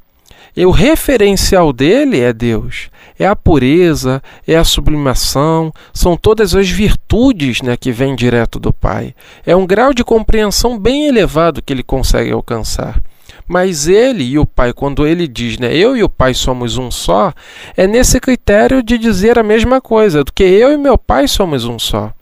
E 0.57 0.67
o 0.67 0.73
referencial 0.73 1.73
dele 1.73 2.21
é 2.21 2.33
Deus. 2.33 2.91
É 3.17 3.27
a 3.27 3.37
pureza, 3.37 4.21
é 4.47 4.57
a 4.57 4.65
sublimação, 4.65 5.73
são 5.93 6.17
todas 6.17 6.53
as 6.57 6.69
virtudes 6.69 7.63
né, 7.63 7.77
que 7.77 7.93
vêm 7.93 8.17
direto 8.17 8.59
do 8.59 8.73
Pai. 8.73 9.15
É 9.47 9.55
um 9.55 9.65
grau 9.65 9.95
de 9.95 10.03
compreensão 10.03 10.77
bem 10.77 11.07
elevado 11.07 11.63
que 11.63 11.73
ele 11.73 11.85
consegue 11.85 12.33
alcançar. 12.33 13.01
Mas 13.47 13.87
ele 13.87 14.25
e 14.25 14.39
o 14.39 14.45
Pai, 14.45 14.73
quando 14.73 15.07
ele 15.07 15.29
diz, 15.29 15.59
né, 15.59 15.73
eu 15.77 15.97
e 15.97 16.03
o 16.03 16.09
Pai 16.09 16.35
somos 16.35 16.77
um 16.77 16.91
só, 16.91 17.33
é 17.77 17.87
nesse 17.87 18.19
critério 18.19 18.83
de 18.83 18.99
dizer 18.99 19.39
a 19.39 19.45
mesma 19.45 19.81
coisa, 19.81 20.25
do 20.25 20.33
que 20.33 20.43
eu 20.43 20.73
e 20.73 20.77
meu 20.77 20.99
Pai 20.99 21.29
somos 21.29 21.65
um 21.65 21.79
só. 21.79 22.13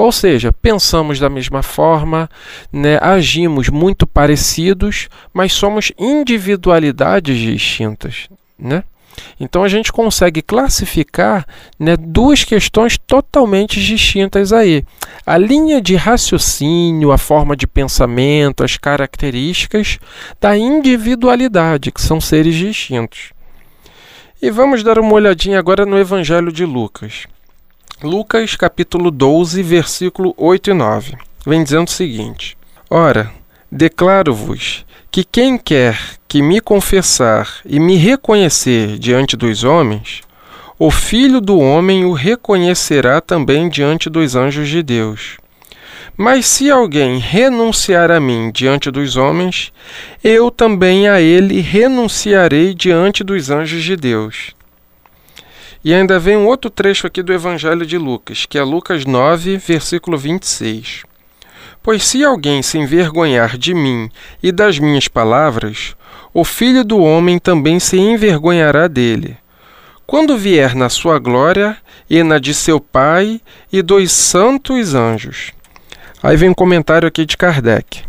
Ou 0.00 0.10
seja, 0.10 0.50
pensamos 0.50 1.20
da 1.20 1.28
mesma 1.28 1.62
forma, 1.62 2.26
né, 2.72 2.98
agimos 3.02 3.68
muito 3.68 4.06
parecidos, 4.06 5.10
mas 5.30 5.52
somos 5.52 5.92
individualidades 5.98 7.36
distintas. 7.36 8.26
Né? 8.58 8.82
Então 9.38 9.62
a 9.62 9.68
gente 9.68 9.92
consegue 9.92 10.40
classificar 10.40 11.46
né, 11.78 11.98
duas 11.98 12.44
questões 12.44 12.96
totalmente 12.96 13.78
distintas 13.78 14.54
aí. 14.54 14.86
A 15.26 15.36
linha 15.36 15.82
de 15.82 15.96
raciocínio, 15.96 17.12
a 17.12 17.18
forma 17.18 17.54
de 17.54 17.66
pensamento, 17.66 18.64
as 18.64 18.78
características 18.78 19.98
da 20.40 20.56
individualidade, 20.56 21.92
que 21.92 22.00
são 22.00 22.22
seres 22.22 22.54
distintos. 22.54 23.34
E 24.40 24.50
vamos 24.50 24.82
dar 24.82 24.98
uma 24.98 25.12
olhadinha 25.12 25.58
agora 25.58 25.84
no 25.84 25.98
Evangelho 25.98 26.50
de 26.50 26.64
Lucas. 26.64 27.26
Lucas 28.02 28.56
capítulo 28.56 29.10
12, 29.10 29.62
versículo 29.62 30.32
8 30.38 30.70
e 30.70 30.72
9. 30.72 31.18
Vem 31.46 31.62
dizendo 31.62 31.86
o 31.86 31.90
seguinte: 31.90 32.56
Ora, 32.88 33.30
declaro-vos 33.70 34.86
que 35.10 35.22
quem 35.22 35.58
quer 35.58 35.98
que 36.26 36.40
me 36.40 36.62
confessar 36.62 37.46
e 37.62 37.78
me 37.78 37.96
reconhecer 37.96 38.98
diante 38.98 39.36
dos 39.36 39.64
homens, 39.64 40.22
o 40.78 40.90
Filho 40.90 41.42
do 41.42 41.58
homem 41.58 42.06
o 42.06 42.14
reconhecerá 42.14 43.20
também 43.20 43.68
diante 43.68 44.08
dos 44.08 44.34
anjos 44.34 44.70
de 44.70 44.82
Deus. 44.82 45.36
Mas 46.16 46.46
se 46.46 46.70
alguém 46.70 47.18
renunciar 47.18 48.10
a 48.10 48.18
mim 48.18 48.50
diante 48.50 48.90
dos 48.90 49.18
homens, 49.18 49.74
eu 50.24 50.50
também 50.50 51.06
a 51.06 51.20
ele 51.20 51.60
renunciarei 51.60 52.72
diante 52.72 53.22
dos 53.22 53.50
anjos 53.50 53.84
de 53.84 53.94
Deus. 53.94 54.58
E 55.82 55.94
ainda 55.94 56.18
vem 56.18 56.36
um 56.36 56.46
outro 56.46 56.70
trecho 56.70 57.06
aqui 57.06 57.22
do 57.22 57.32
Evangelho 57.32 57.86
de 57.86 57.96
Lucas, 57.96 58.44
que 58.44 58.58
é 58.58 58.62
Lucas 58.62 59.06
9, 59.06 59.56
versículo 59.56 60.18
26. 60.18 61.04
Pois 61.82 62.06
se 62.06 62.22
alguém 62.22 62.62
se 62.62 62.76
envergonhar 62.76 63.56
de 63.56 63.72
mim 63.72 64.10
e 64.42 64.52
das 64.52 64.78
minhas 64.78 65.08
palavras, 65.08 65.96
o 66.34 66.44
filho 66.44 66.84
do 66.84 66.98
homem 66.98 67.38
também 67.38 67.80
se 67.80 67.98
envergonhará 67.98 68.88
dele. 68.88 69.38
Quando 70.06 70.36
vier 70.36 70.74
na 70.74 70.90
sua 70.90 71.18
glória 71.18 71.78
e 72.10 72.22
na 72.22 72.38
de 72.38 72.52
seu 72.52 72.78
Pai 72.78 73.40
e 73.72 73.80
dos 73.80 74.12
santos 74.12 74.94
anjos. 74.94 75.52
Aí 76.22 76.36
vem 76.36 76.50
um 76.50 76.54
comentário 76.54 77.08
aqui 77.08 77.24
de 77.24 77.38
Kardec. 77.38 78.02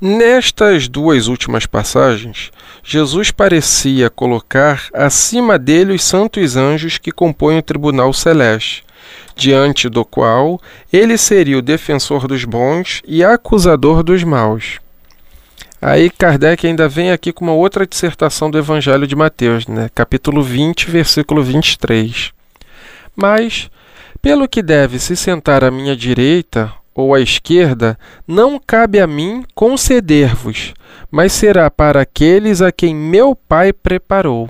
Nestas 0.00 0.88
duas 0.88 1.28
últimas 1.28 1.66
passagens, 1.66 2.50
Jesus 2.90 3.30
parecia 3.30 4.08
colocar 4.08 4.88
acima 4.94 5.58
dele 5.58 5.92
os 5.92 6.02
santos 6.02 6.56
anjos 6.56 6.96
que 6.96 7.12
compõem 7.12 7.58
o 7.58 7.62
tribunal 7.62 8.14
celeste, 8.14 8.82
diante 9.36 9.90
do 9.90 10.06
qual 10.06 10.58
ele 10.90 11.18
seria 11.18 11.58
o 11.58 11.62
defensor 11.62 12.26
dos 12.26 12.46
bons 12.46 13.02
e 13.06 13.22
acusador 13.22 14.02
dos 14.02 14.24
maus. 14.24 14.78
Aí 15.82 16.08
Kardec 16.08 16.66
ainda 16.66 16.88
vem 16.88 17.10
aqui 17.10 17.30
com 17.30 17.44
uma 17.44 17.52
outra 17.52 17.86
dissertação 17.86 18.50
do 18.50 18.56
Evangelho 18.56 19.06
de 19.06 19.14
Mateus, 19.14 19.66
né? 19.66 19.90
capítulo 19.94 20.42
20, 20.42 20.90
versículo 20.90 21.42
23. 21.42 22.32
Mas, 23.14 23.68
pelo 24.22 24.48
que 24.48 24.62
deve 24.62 24.98
se 24.98 25.14
sentar 25.14 25.62
à 25.62 25.70
minha 25.70 25.94
direita 25.94 26.72
ou 26.94 27.14
à 27.14 27.20
esquerda, 27.20 27.98
não 28.26 28.58
cabe 28.58 28.98
a 28.98 29.06
mim 29.06 29.44
conceder-vos, 29.54 30.72
mas 31.10 31.32
será 31.32 31.70
para 31.70 32.02
aqueles 32.02 32.60
a 32.60 32.70
quem 32.70 32.94
meu 32.94 33.34
Pai 33.34 33.72
preparou. 33.72 34.48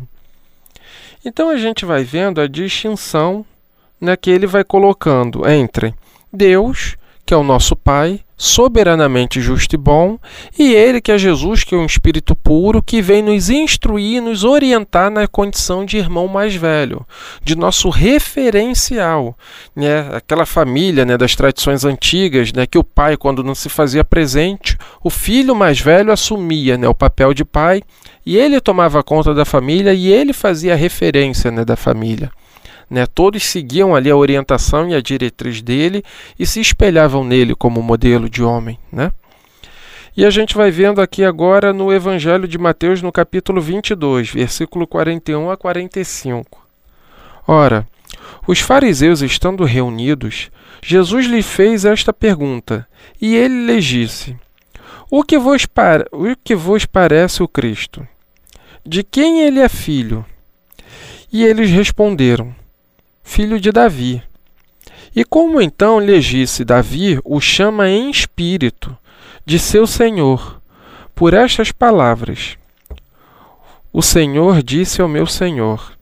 Então 1.24 1.50
a 1.50 1.56
gente 1.56 1.84
vai 1.84 2.04
vendo 2.04 2.40
a 2.40 2.46
distinção 2.46 3.44
né, 4.00 4.16
que 4.16 4.30
ele 4.30 4.46
vai 4.46 4.64
colocando 4.64 5.48
entre 5.48 5.94
Deus, 6.32 6.96
que 7.26 7.34
é 7.34 7.36
o 7.36 7.42
nosso 7.42 7.74
Pai, 7.74 8.20
soberanamente 8.38 9.40
justo 9.40 9.75
e 9.75 9.76
bom, 9.76 10.16
e 10.57 10.73
ele 10.73 11.00
que 11.00 11.11
é 11.11 11.18
Jesus, 11.18 11.64
que 11.64 11.75
é 11.75 11.78
um 11.78 11.85
espírito 11.85 12.37
puro, 12.37 12.80
que 12.80 13.02
vem 13.02 13.21
nos 13.21 13.50
instruir, 13.50 14.23
nos 14.23 14.45
orientar 14.45 15.11
na 15.11 15.26
condição 15.26 15.85
de 15.85 15.97
irmão 15.97 16.28
mais 16.28 16.54
velho, 16.54 17.04
de 17.42 17.57
nosso 17.57 17.90
referencial, 17.90 19.37
né? 19.75 20.09
Aquela 20.12 20.47
família, 20.47 21.04
né, 21.04 21.18
das 21.18 21.35
tradições 21.35 21.85
antigas, 21.85 22.52
né, 22.52 22.64
que 22.64 22.78
o 22.78 22.85
pai 22.85 23.16
quando 23.16 23.42
não 23.42 23.57
se 23.57 23.68
fazia 23.68 24.04
presente, 24.04 24.78
o 25.02 25.11
filho 25.11 25.57
mais 25.57 25.80
velho 25.80 26.12
assumia, 26.12 26.78
né, 26.78 26.87
o 26.88 26.95
papel 26.95 27.35
de 27.35 27.45
pai, 27.45 27.83
e 28.25 28.37
ele 28.37 28.61
tomava 28.61 29.02
conta 29.02 29.35
da 29.35 29.45
família 29.45 29.92
e 29.92 30.07
ele 30.07 30.33
fazia 30.33 30.76
referência, 30.76 31.50
né, 31.50 31.64
da 31.64 31.75
família. 31.75 32.30
Né? 32.90 33.07
Todos 33.07 33.45
seguiam 33.45 33.95
ali 33.95 34.11
a 34.11 34.16
orientação 34.16 34.88
e 34.88 34.95
a 34.95 35.00
diretriz 35.00 35.61
dele 35.61 36.02
e 36.38 36.47
se 36.47 36.61
espelhavam 36.61 37.25
nele 37.25 37.54
como 37.54 37.83
modelo 37.83 38.28
de 38.28 38.42
homem. 38.42 38.78
Né? 38.90 39.12
E 40.16 40.25
a 40.25 40.30
gente 40.30 40.57
vai 40.57 40.71
vendo 40.71 41.00
aqui 41.00 41.23
agora 41.23 41.73
no 41.73 41.92
Evangelho 41.92 42.49
de 42.49 42.59
Mateus, 42.59 43.00
no 43.00 43.12
capítulo 43.12 43.61
22, 43.61 44.30
versículo 44.30 44.87
41 44.87 45.50
a 45.50 45.57
45. 45.57 46.66
Ora, 47.47 47.87
os 48.47 48.61
fariseus 48.61 49.21
estando 49.23 49.64
reunidos, 49.64 50.50
Jesus 50.83 51.26
lhe 51.26 51.42
fez 51.42 51.85
esta 51.85 52.12
pergunta, 52.12 52.87
e 53.21 53.37
ele 53.37 53.66
lhes 53.66 53.85
disse: 53.85 54.37
O 55.11 55.23
que 55.23 55.38
vos, 55.38 55.66
o 56.11 56.37
que 56.42 56.54
vos 56.54 56.85
parece 56.85 57.42
o 57.42 57.49
Cristo? 57.49 58.07
De 58.85 59.04
quem 59.04 59.42
ele 59.42 59.61
é 59.61 59.68
filho? 59.68 60.25
E 61.33 61.45
eles 61.45 61.71
responderam: 61.71 62.54
filho 63.28 63.61
de 63.61 63.70
Davi. 63.70 64.23
E 65.14 65.23
como 65.23 65.60
então 65.60 66.00
lhe 66.00 66.19
disse 66.19 66.64
Davi, 66.64 67.21
o 67.23 67.41
chama 67.41 67.88
em 67.88 68.10
espírito 68.10 68.97
de 69.45 69.58
seu 69.58 69.86
senhor, 69.86 70.60
por 71.14 71.34
estas 71.34 71.71
palavras: 71.71 72.56
O 73.93 74.00
Senhor 74.00 74.62
disse 74.62 75.02
ao 75.02 75.08
meu 75.08 75.26
senhor: 75.26 75.93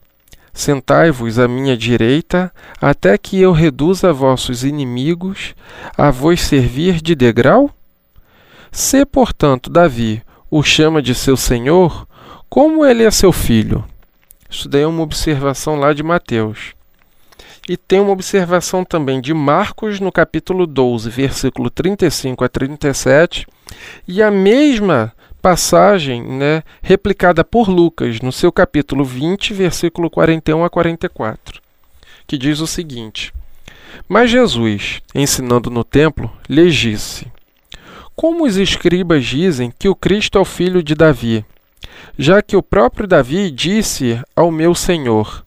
Sentai-vos 0.53 1.37
à 1.37 1.49
minha 1.49 1.75
direita, 1.75 2.51
até 2.81 3.17
que 3.17 3.39
eu 3.39 3.51
reduza 3.51 4.13
vossos 4.13 4.63
inimigos 4.63 5.53
a 5.97 6.09
vos 6.09 6.39
servir 6.39 7.01
de 7.01 7.13
degrau? 7.13 7.69
Se, 8.71 9.05
portanto, 9.05 9.69
Davi 9.69 10.23
o 10.49 10.63
chama 10.63 11.01
de 11.01 11.13
seu 11.13 11.35
senhor, 11.35 12.07
como 12.49 12.85
ele 12.85 13.03
é 13.03 13.11
seu 13.11 13.33
filho? 13.33 13.83
Isso 14.49 14.69
daí 14.69 14.83
é 14.83 14.87
uma 14.87 15.03
observação 15.03 15.75
lá 15.75 15.91
de 15.91 16.01
Mateus. 16.01 16.76
E 17.67 17.75
tem 17.75 17.99
uma 17.99 18.13
observação 18.13 18.85
também 18.85 19.19
de 19.19 19.33
Marcos 19.33 19.99
no 19.99 20.09
capítulo 20.09 20.65
12, 20.65 21.09
versículo 21.09 21.69
35 21.69 22.45
a 22.45 22.47
37, 22.47 23.45
e 24.07 24.23
a 24.23 24.31
mesma 24.31 25.13
passagem, 25.41 26.23
né, 26.23 26.63
replicada 26.81 27.43
por 27.43 27.69
Lucas 27.69 28.21
no 28.21 28.31
seu 28.31 28.53
capítulo 28.53 29.03
20, 29.03 29.53
versículo 29.53 30.09
41 30.09 30.63
a 30.63 30.69
44, 30.69 31.61
que 32.25 32.37
diz 32.37 32.61
o 32.61 32.67
seguinte: 32.67 33.33
Mas 34.07 34.31
Jesus, 34.31 35.01
ensinando 35.13 35.69
no 35.69 35.83
templo, 35.83 36.31
lhes 36.49 36.73
disse: 36.73 37.27
Como 38.15 38.45
os 38.45 38.55
escribas 38.55 39.25
dizem 39.25 39.73
que 39.77 39.89
o 39.89 39.95
Cristo 39.95 40.37
é 40.37 40.41
o 40.41 40.45
filho 40.45 40.81
de 40.81 40.95
Davi, 40.95 41.45
já 42.17 42.41
que 42.41 42.55
o 42.55 42.63
próprio 42.63 43.05
Davi 43.05 43.51
disse 43.51 44.21
ao 44.33 44.51
meu 44.51 44.73
Senhor: 44.73 45.45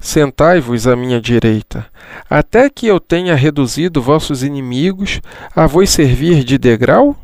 Sentai-vos 0.00 0.86
à 0.86 0.94
minha 0.94 1.20
direita, 1.20 1.86
até 2.30 2.70
que 2.70 2.86
eu 2.86 3.00
tenha 3.00 3.34
reduzido 3.34 4.00
vossos 4.00 4.42
inimigos 4.44 5.20
a 5.54 5.66
vos 5.66 5.90
servir 5.90 6.44
de 6.44 6.56
degrau? 6.56 7.16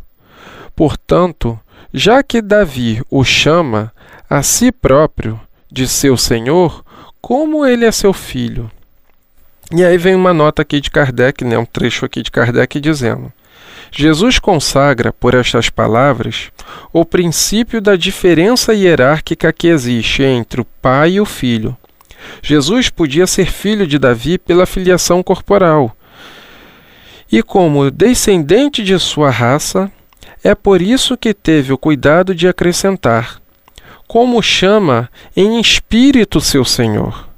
Portanto, 0.74 1.58
já 1.92 2.22
que 2.22 2.42
Davi 2.42 3.00
o 3.08 3.22
chama 3.22 3.92
a 4.28 4.42
si 4.42 4.72
próprio 4.72 5.40
de 5.70 5.86
seu 5.86 6.16
senhor, 6.16 6.84
como 7.20 7.64
ele 7.64 7.84
é 7.84 7.92
seu 7.92 8.12
filho? 8.12 8.68
E 9.72 9.84
aí 9.84 9.96
vem 9.96 10.16
uma 10.16 10.34
nota 10.34 10.62
aqui 10.62 10.80
de 10.80 10.90
Kardec, 10.90 11.44
né, 11.44 11.56
um 11.56 11.64
trecho 11.64 12.04
aqui 12.04 12.22
de 12.22 12.30
Kardec 12.30 12.80
dizendo: 12.80 13.32
Jesus 13.92 14.40
consagra 14.40 15.12
por 15.12 15.34
estas 15.34 15.70
palavras 15.70 16.50
o 16.92 17.04
princípio 17.04 17.80
da 17.80 17.94
diferença 17.94 18.74
hierárquica 18.74 19.52
que 19.52 19.68
existe 19.68 20.24
entre 20.24 20.60
o 20.60 20.66
pai 20.82 21.12
e 21.12 21.20
o 21.20 21.24
filho 21.24 21.76
Jesus 22.42 22.90
podia 22.90 23.26
ser 23.26 23.46
filho 23.46 23.86
de 23.86 23.98
Davi 23.98 24.38
pela 24.38 24.66
filiação 24.66 25.22
corporal. 25.22 25.96
E 27.30 27.42
como 27.42 27.90
descendente 27.90 28.82
de 28.82 28.98
sua 28.98 29.30
raça, 29.30 29.90
é 30.42 30.54
por 30.54 30.82
isso 30.82 31.16
que 31.16 31.32
teve 31.32 31.72
o 31.72 31.78
cuidado 31.78 32.34
de 32.34 32.46
acrescentar: 32.46 33.40
como 34.06 34.42
chama 34.42 35.10
em 35.34 35.60
espírito 35.60 36.40
seu 36.40 36.64
Senhor. 36.64 37.28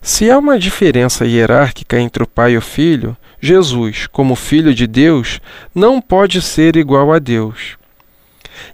Se 0.00 0.30
há 0.30 0.38
uma 0.38 0.58
diferença 0.58 1.26
hierárquica 1.26 1.98
entre 1.98 2.22
o 2.22 2.26
pai 2.26 2.52
e 2.52 2.56
o 2.56 2.62
filho, 2.62 3.16
Jesus, 3.40 4.06
como 4.06 4.36
filho 4.36 4.74
de 4.74 4.86
Deus, 4.86 5.40
não 5.74 6.00
pode 6.00 6.40
ser 6.40 6.76
igual 6.76 7.12
a 7.12 7.18
Deus. 7.18 7.76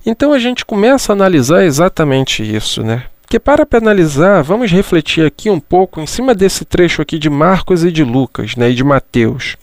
Então 0.04 0.32
a 0.32 0.38
gente 0.38 0.64
começa 0.64 1.12
a 1.12 1.14
analisar 1.14 1.64
exatamente 1.64 2.42
isso, 2.42 2.82
né? 2.82 3.04
Porque 3.34 3.40
para 3.40 3.66
penalizar, 3.66 4.44
vamos 4.44 4.70
refletir 4.70 5.26
aqui 5.26 5.50
um 5.50 5.58
pouco 5.58 6.00
em 6.00 6.06
cima 6.06 6.36
desse 6.36 6.64
trecho 6.64 7.02
aqui 7.02 7.18
de 7.18 7.28
Marcos 7.28 7.82
e 7.82 7.90
de 7.90 8.04
Lucas, 8.04 8.54
né, 8.54 8.70
e 8.70 8.74
de 8.76 8.84
Mateus. 8.84 9.56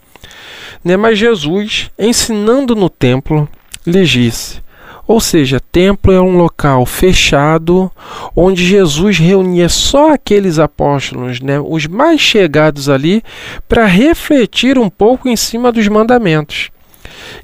Né, 0.84 0.94
mas 0.94 1.18
Jesus, 1.18 1.90
ensinando 1.98 2.76
no 2.76 2.90
templo, 2.90 3.48
lhes 3.86 4.10
disse: 4.10 4.60
ou 5.08 5.22
seja, 5.22 5.58
templo 5.58 6.12
é 6.12 6.20
um 6.20 6.36
local 6.36 6.84
fechado 6.84 7.90
onde 8.36 8.62
Jesus 8.62 9.16
reunia 9.16 9.70
só 9.70 10.12
aqueles 10.12 10.58
apóstolos, 10.58 11.40
né, 11.40 11.58
os 11.58 11.86
mais 11.86 12.20
chegados 12.20 12.90
ali, 12.90 13.22
para 13.66 13.86
refletir 13.86 14.78
um 14.78 14.90
pouco 14.90 15.30
em 15.30 15.36
cima 15.36 15.72
dos 15.72 15.88
mandamentos. 15.88 16.68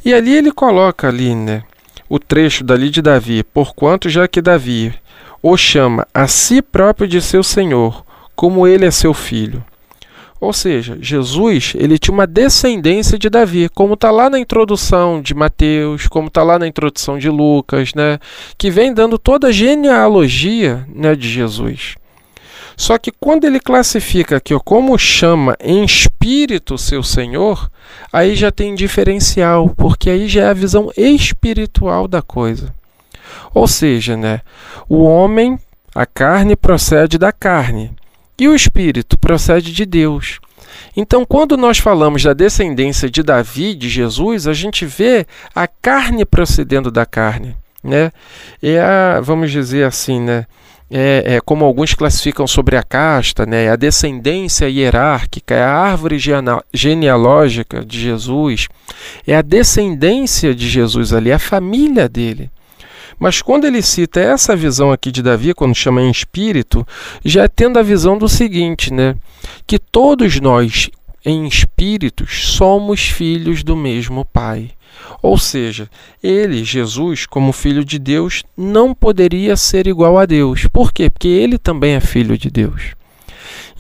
E 0.05 0.13
ali 0.13 0.37
ele 0.37 0.53
coloca 0.53 1.09
ali, 1.09 1.35
né, 1.35 1.63
o 2.07 2.19
trecho 2.19 2.63
dali 2.63 2.91
de 2.91 3.01
Davi, 3.01 3.43
porquanto 3.43 4.11
já 4.11 4.29
que 4.29 4.43
Davi 4.43 4.93
o 5.43 5.57
chama 5.57 6.07
a 6.13 6.27
si 6.27 6.61
próprio 6.61 7.07
de 7.07 7.21
seu 7.21 7.43
Senhor, 7.43 8.05
como 8.35 8.67
ele 8.67 8.85
é 8.85 8.91
seu 8.91 9.15
filho. 9.15 9.65
Ou 10.41 10.53
seja, 10.53 10.97
Jesus 11.01 11.73
ele 11.77 11.99
tinha 11.99 12.15
uma 12.15 12.27
descendência 12.27 13.19
de 13.19 13.29
Davi, 13.29 13.69
como 13.69 13.95
está 13.95 14.11
lá 14.11 14.31
na 14.31 14.39
introdução 14.39 15.21
de 15.21 15.35
Mateus, 15.35 16.07
como 16.07 16.29
está 16.29 16.45
lá 16.45 16.59
na 16.59 16.67
introdução 16.67 17.19
de 17.19 17.29
Lucas, 17.29 17.93
né, 17.95 18.21
que 18.57 18.71
vem 18.71 18.95
dando 18.95 19.19
toda 19.19 19.49
a 19.49 19.53
genealogia 19.53 20.87
né, 20.95 21.17
de 21.17 21.29
Jesus. 21.29 21.97
Só 22.77 22.97
que 22.97 23.11
quando 23.11 23.45
ele 23.45 23.59
classifica 23.59 24.37
aqui 24.37 24.57
como 24.65 24.97
chama 24.97 25.57
em 25.61 25.85
espírito 25.85 26.79
seu 26.79 27.03
Senhor, 27.03 27.69
aí 28.13 28.37
já 28.37 28.53
tem 28.53 28.77
diferencial, 28.77 29.71
porque 29.71 30.09
aí 30.09 30.29
já 30.29 30.45
é 30.45 30.49
a 30.51 30.55
visão 30.55 30.93
espiritual 30.97 32.07
da 32.07 32.23
coisa. 32.23 32.73
Ou 33.55 33.67
seja, 33.67 34.17
né, 34.17 34.41
o 34.89 35.03
homem, 35.05 35.59
a 35.95 36.07
carne 36.07 36.57
procede 36.57 37.19
da 37.19 37.33
carne. 37.33 37.91
E 38.39 38.49
o 38.49 38.55
Espírito 38.55 39.19
procede 39.19 39.73
de 39.73 39.85
Deus. 39.85 40.39
Então, 40.97 41.25
quando 41.25 41.57
nós 41.57 41.79
falamos 41.79 42.23
da 42.23 42.33
descendência 42.33 43.11
de 43.11 43.23
Davi, 43.23 43.75
de 43.75 43.89
Jesus, 43.89 44.47
a 44.47 44.53
gente 44.53 44.85
vê 44.87 45.27
a 45.55 45.67
carne 45.67 46.25
procedendo 46.25 46.91
da 46.91 47.07
carne, 47.07 47.57
né? 47.83 48.11
É 48.63 48.81
a, 48.81 49.21
vamos 49.21 49.51
dizer 49.51 49.85
assim, 49.85 50.21
né? 50.21 50.47
É, 50.91 51.35
é, 51.35 51.41
como 51.41 51.65
alguns 51.65 51.93
classificam 51.95 52.47
sobre 52.47 52.75
a 52.75 52.83
casta, 52.83 53.45
né, 53.45 53.65
é 53.65 53.69
a 53.69 53.77
descendência 53.77 54.71
hierárquica, 54.71 55.55
é 55.55 55.63
a 55.63 55.71
árvore 55.71 56.19
genealógica 56.73 57.85
de 57.85 58.01
Jesus, 58.01 58.69
é 59.27 59.37
a 59.37 59.43
descendência 59.43 60.55
de 60.55 60.67
Jesus 60.67 61.13
ali, 61.13 61.29
é 61.29 61.35
a 61.35 61.39
família 61.39 62.09
dele. 62.09 62.51
Mas 63.19 63.43
quando 63.43 63.67
ele 63.67 63.83
cita 63.83 64.21
essa 64.21 64.55
visão 64.55 64.93
aqui 64.93 65.11
de 65.11 65.23
Davi, 65.23 65.53
quando 65.55 65.75
chama 65.75 66.03
em 66.03 66.11
espírito, 66.11 66.87
já 67.25 67.45
é 67.45 67.49
tendo 67.49 67.79
a 67.79 67.83
visão 67.83 68.17
do 68.17 68.29
seguinte, 68.29 68.93
né? 68.93 69.17
Que 69.67 69.79
todos 69.79 70.39
nós, 70.41 70.91
em 71.25 71.47
espíritos, 71.47 72.53
somos 72.53 73.09
filhos 73.09 73.63
do 73.65 73.77
mesmo 73.77 74.25
Pai. 74.25 74.71
Ou 75.23 75.37
seja, 75.39 75.89
ele, 76.23 76.65
Jesus, 76.65 77.27
como 77.27 77.53
filho 77.53 77.85
de 77.85 77.99
Deus, 77.99 78.45
não 78.57 78.95
poderia 78.95 79.57
ser 79.57 79.87
igual 79.87 80.19
a 80.19 80.27
Deus. 80.27 80.67
Por 80.73 80.93
quê? 80.93 81.11
Porque 81.11 81.29
ele 81.29 81.59
também 81.59 81.95
é 81.95 82.01
filho 82.01 82.37
de 82.39 82.51
Deus. 82.51 82.95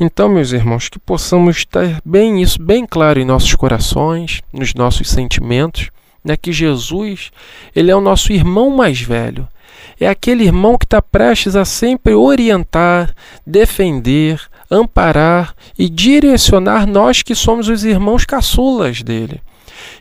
Então, 0.00 0.28
meus 0.28 0.52
irmãos, 0.52 0.88
que 0.88 0.98
possamos 0.98 1.64
ter 1.64 2.00
bem 2.04 2.40
isso 2.40 2.62
bem 2.62 2.86
claro 2.86 3.18
em 3.18 3.24
nossos 3.24 3.54
corações, 3.54 4.40
nos 4.52 4.72
nossos 4.74 5.08
sentimentos, 5.08 5.90
né, 6.24 6.36
que 6.36 6.52
Jesus 6.52 7.30
ele 7.74 7.90
é 7.90 7.96
o 7.96 8.00
nosso 8.00 8.32
irmão 8.32 8.70
mais 8.70 9.00
velho. 9.00 9.46
É 10.00 10.08
aquele 10.08 10.44
irmão 10.44 10.78
que 10.78 10.84
está 10.84 11.02
prestes 11.02 11.56
a 11.56 11.64
sempre 11.64 12.14
orientar, 12.14 13.14
defender, 13.46 14.40
amparar 14.70 15.54
e 15.78 15.88
direcionar 15.88 16.86
nós 16.86 17.22
que 17.22 17.34
somos 17.34 17.68
os 17.68 17.84
irmãos 17.84 18.24
caçulas 18.24 19.02
dele. 19.02 19.40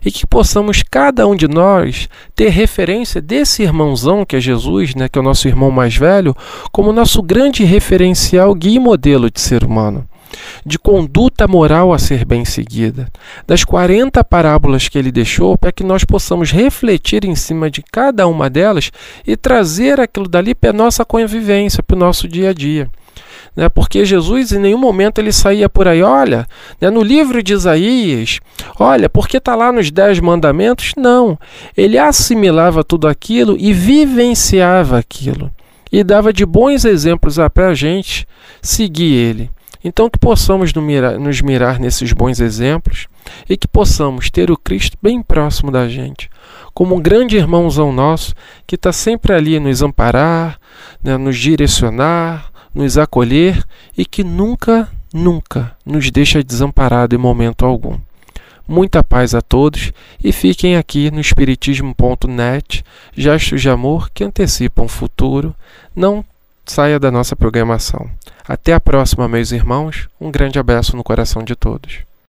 E 0.04 0.12
que 0.12 0.26
possamos, 0.26 0.84
cada 0.84 1.28
um 1.28 1.36
de 1.36 1.48
nós, 1.48 2.08
ter 2.36 2.50
referência 2.50 3.22
desse 3.22 3.64
irmãozão 3.64 4.26
que 4.26 4.36
é 4.36 4.40
Jesus, 4.40 4.96
né, 4.96 5.08
que 5.08 5.18
é 5.18 5.22
o 5.22 5.26
nosso 5.26 5.48
irmão 5.48 5.72
mais 5.72 5.96
velho, 5.96 6.36
como 6.72 6.94
nosso 6.94 7.22
grande 7.22 7.64
referencial, 7.64 8.54
guia 8.54 8.78
e 8.78 8.80
modelo 8.80 9.30
de 9.32 9.40
ser 9.40 9.64
humano 9.64 10.08
de 10.66 10.78
conduta 10.78 11.48
moral 11.48 11.94
a 11.94 12.00
ser 12.00 12.26
bem 12.26 12.46
seguida, 12.46 13.08
das 13.46 13.63
40 13.63 14.24
parábolas 14.24 14.88
que 14.88 14.98
ele 14.98 15.12
deixou, 15.12 15.58
para 15.58 15.72
que 15.72 15.84
nós 15.84 16.04
possamos 16.04 16.52
refletir 16.52 17.26
em 17.26 17.36
cima 17.36 17.70
de 17.70 17.82
cada 17.82 18.28
uma 18.28 18.50
delas 18.50 18.92
e 19.26 19.36
trazer 19.36 20.00
aquilo 20.00 20.28
dali 20.28 20.54
para 20.54 20.72
a 20.72 20.74
nossa 20.74 21.06
convivência, 21.06 21.84
para 21.84 21.96
o 21.96 22.00
nosso 22.00 22.28
dia 22.28 22.50
a 22.50 22.54
dia. 22.54 22.90
Né? 23.58 23.68
Porque 23.68 24.06
Jesus 24.06 24.52
em 24.52 24.60
nenhum 24.60 24.78
momento 24.78 25.18
ele 25.18 25.32
saía 25.32 25.68
por 25.68 25.88
aí, 25.88 26.04
olha, 26.04 26.48
né? 26.80 26.92
no 26.92 27.02
livro 27.02 27.42
de 27.42 27.54
Isaías, 27.54 28.40
olha, 28.80 29.10
porque 29.10 29.38
está 29.38 29.56
lá 29.56 29.72
nos 29.72 29.90
Dez 29.90 30.20
Mandamentos? 30.20 30.92
Não. 30.96 31.38
Ele 31.76 31.98
assimilava 31.98 32.84
tudo 32.84 33.08
aquilo 33.08 33.58
e 33.60 33.74
vivenciava 33.74 35.00
aquilo. 35.00 35.52
E 35.92 36.04
dava 36.04 36.32
de 36.32 36.46
bons 36.46 36.86
exemplos 36.86 37.38
para 37.54 37.70
a 37.70 37.74
gente 37.74 38.28
seguir 38.62 39.13
ele. 39.13 39.50
Então, 39.84 40.10
que 40.10 40.18
possamos 40.18 40.74
nos 40.74 41.42
mirar 41.42 41.80
nesses 41.80 42.12
bons 42.13 42.40
exemplos 42.40 43.08
e 43.50 43.56
que 43.56 43.68
possamos 43.68 44.30
ter 44.30 44.50
o 44.50 44.58
Cristo 44.58 44.98
bem 45.02 45.22
próximo 45.22 45.72
da 45.72 45.88
gente, 45.88 46.30
como 46.74 46.96
um 46.96 47.02
grande 47.02 47.38
irmãozão 47.38 47.92
nosso 47.92 48.34
que 48.66 48.76
está 48.76 48.92
sempre 48.92 49.34
ali 49.34 49.60
nos 49.60 49.82
amparar, 49.82 50.60
né, 51.04 51.18
nos 51.18 51.38
direcionar, 51.38 52.52
nos 52.74 52.98
acolher 52.98 53.63
e 53.98 54.06
que 54.06 54.24
nunca, 54.24 54.90
nunca 55.13 55.76
nos 55.86 56.10
deixa 56.12 56.44
desamparado 56.44 57.16
em 57.16 57.20
momento 57.20 57.66
algum. 57.66 57.98
Muita 58.68 59.02
paz 59.02 59.34
a 59.34 59.42
todos 59.42 59.94
e 60.22 60.34
fiquem 60.34 60.76
aqui 60.76 61.10
no 61.10 61.22
Espiritismo.net, 61.22 62.84
gestos 63.16 63.62
de 63.62 63.70
amor 63.70 64.10
que 64.13 64.26
antecipam 64.26 64.84
o 64.84 64.90
futuro. 64.90 65.56
Não 65.96 66.24
saia 66.68 67.00
da 67.00 67.12
nossa 67.12 67.36
programação. 67.36 68.10
Até 68.48 68.74
a 68.74 68.80
próxima, 68.80 69.28
meus 69.28 69.52
irmãos. 69.52 70.08
Um 70.20 70.32
grande 70.32 70.60
abraço 70.60 70.96
no 70.96 71.04
coração 71.04 71.44
de 71.44 71.56
todos. 71.56 72.00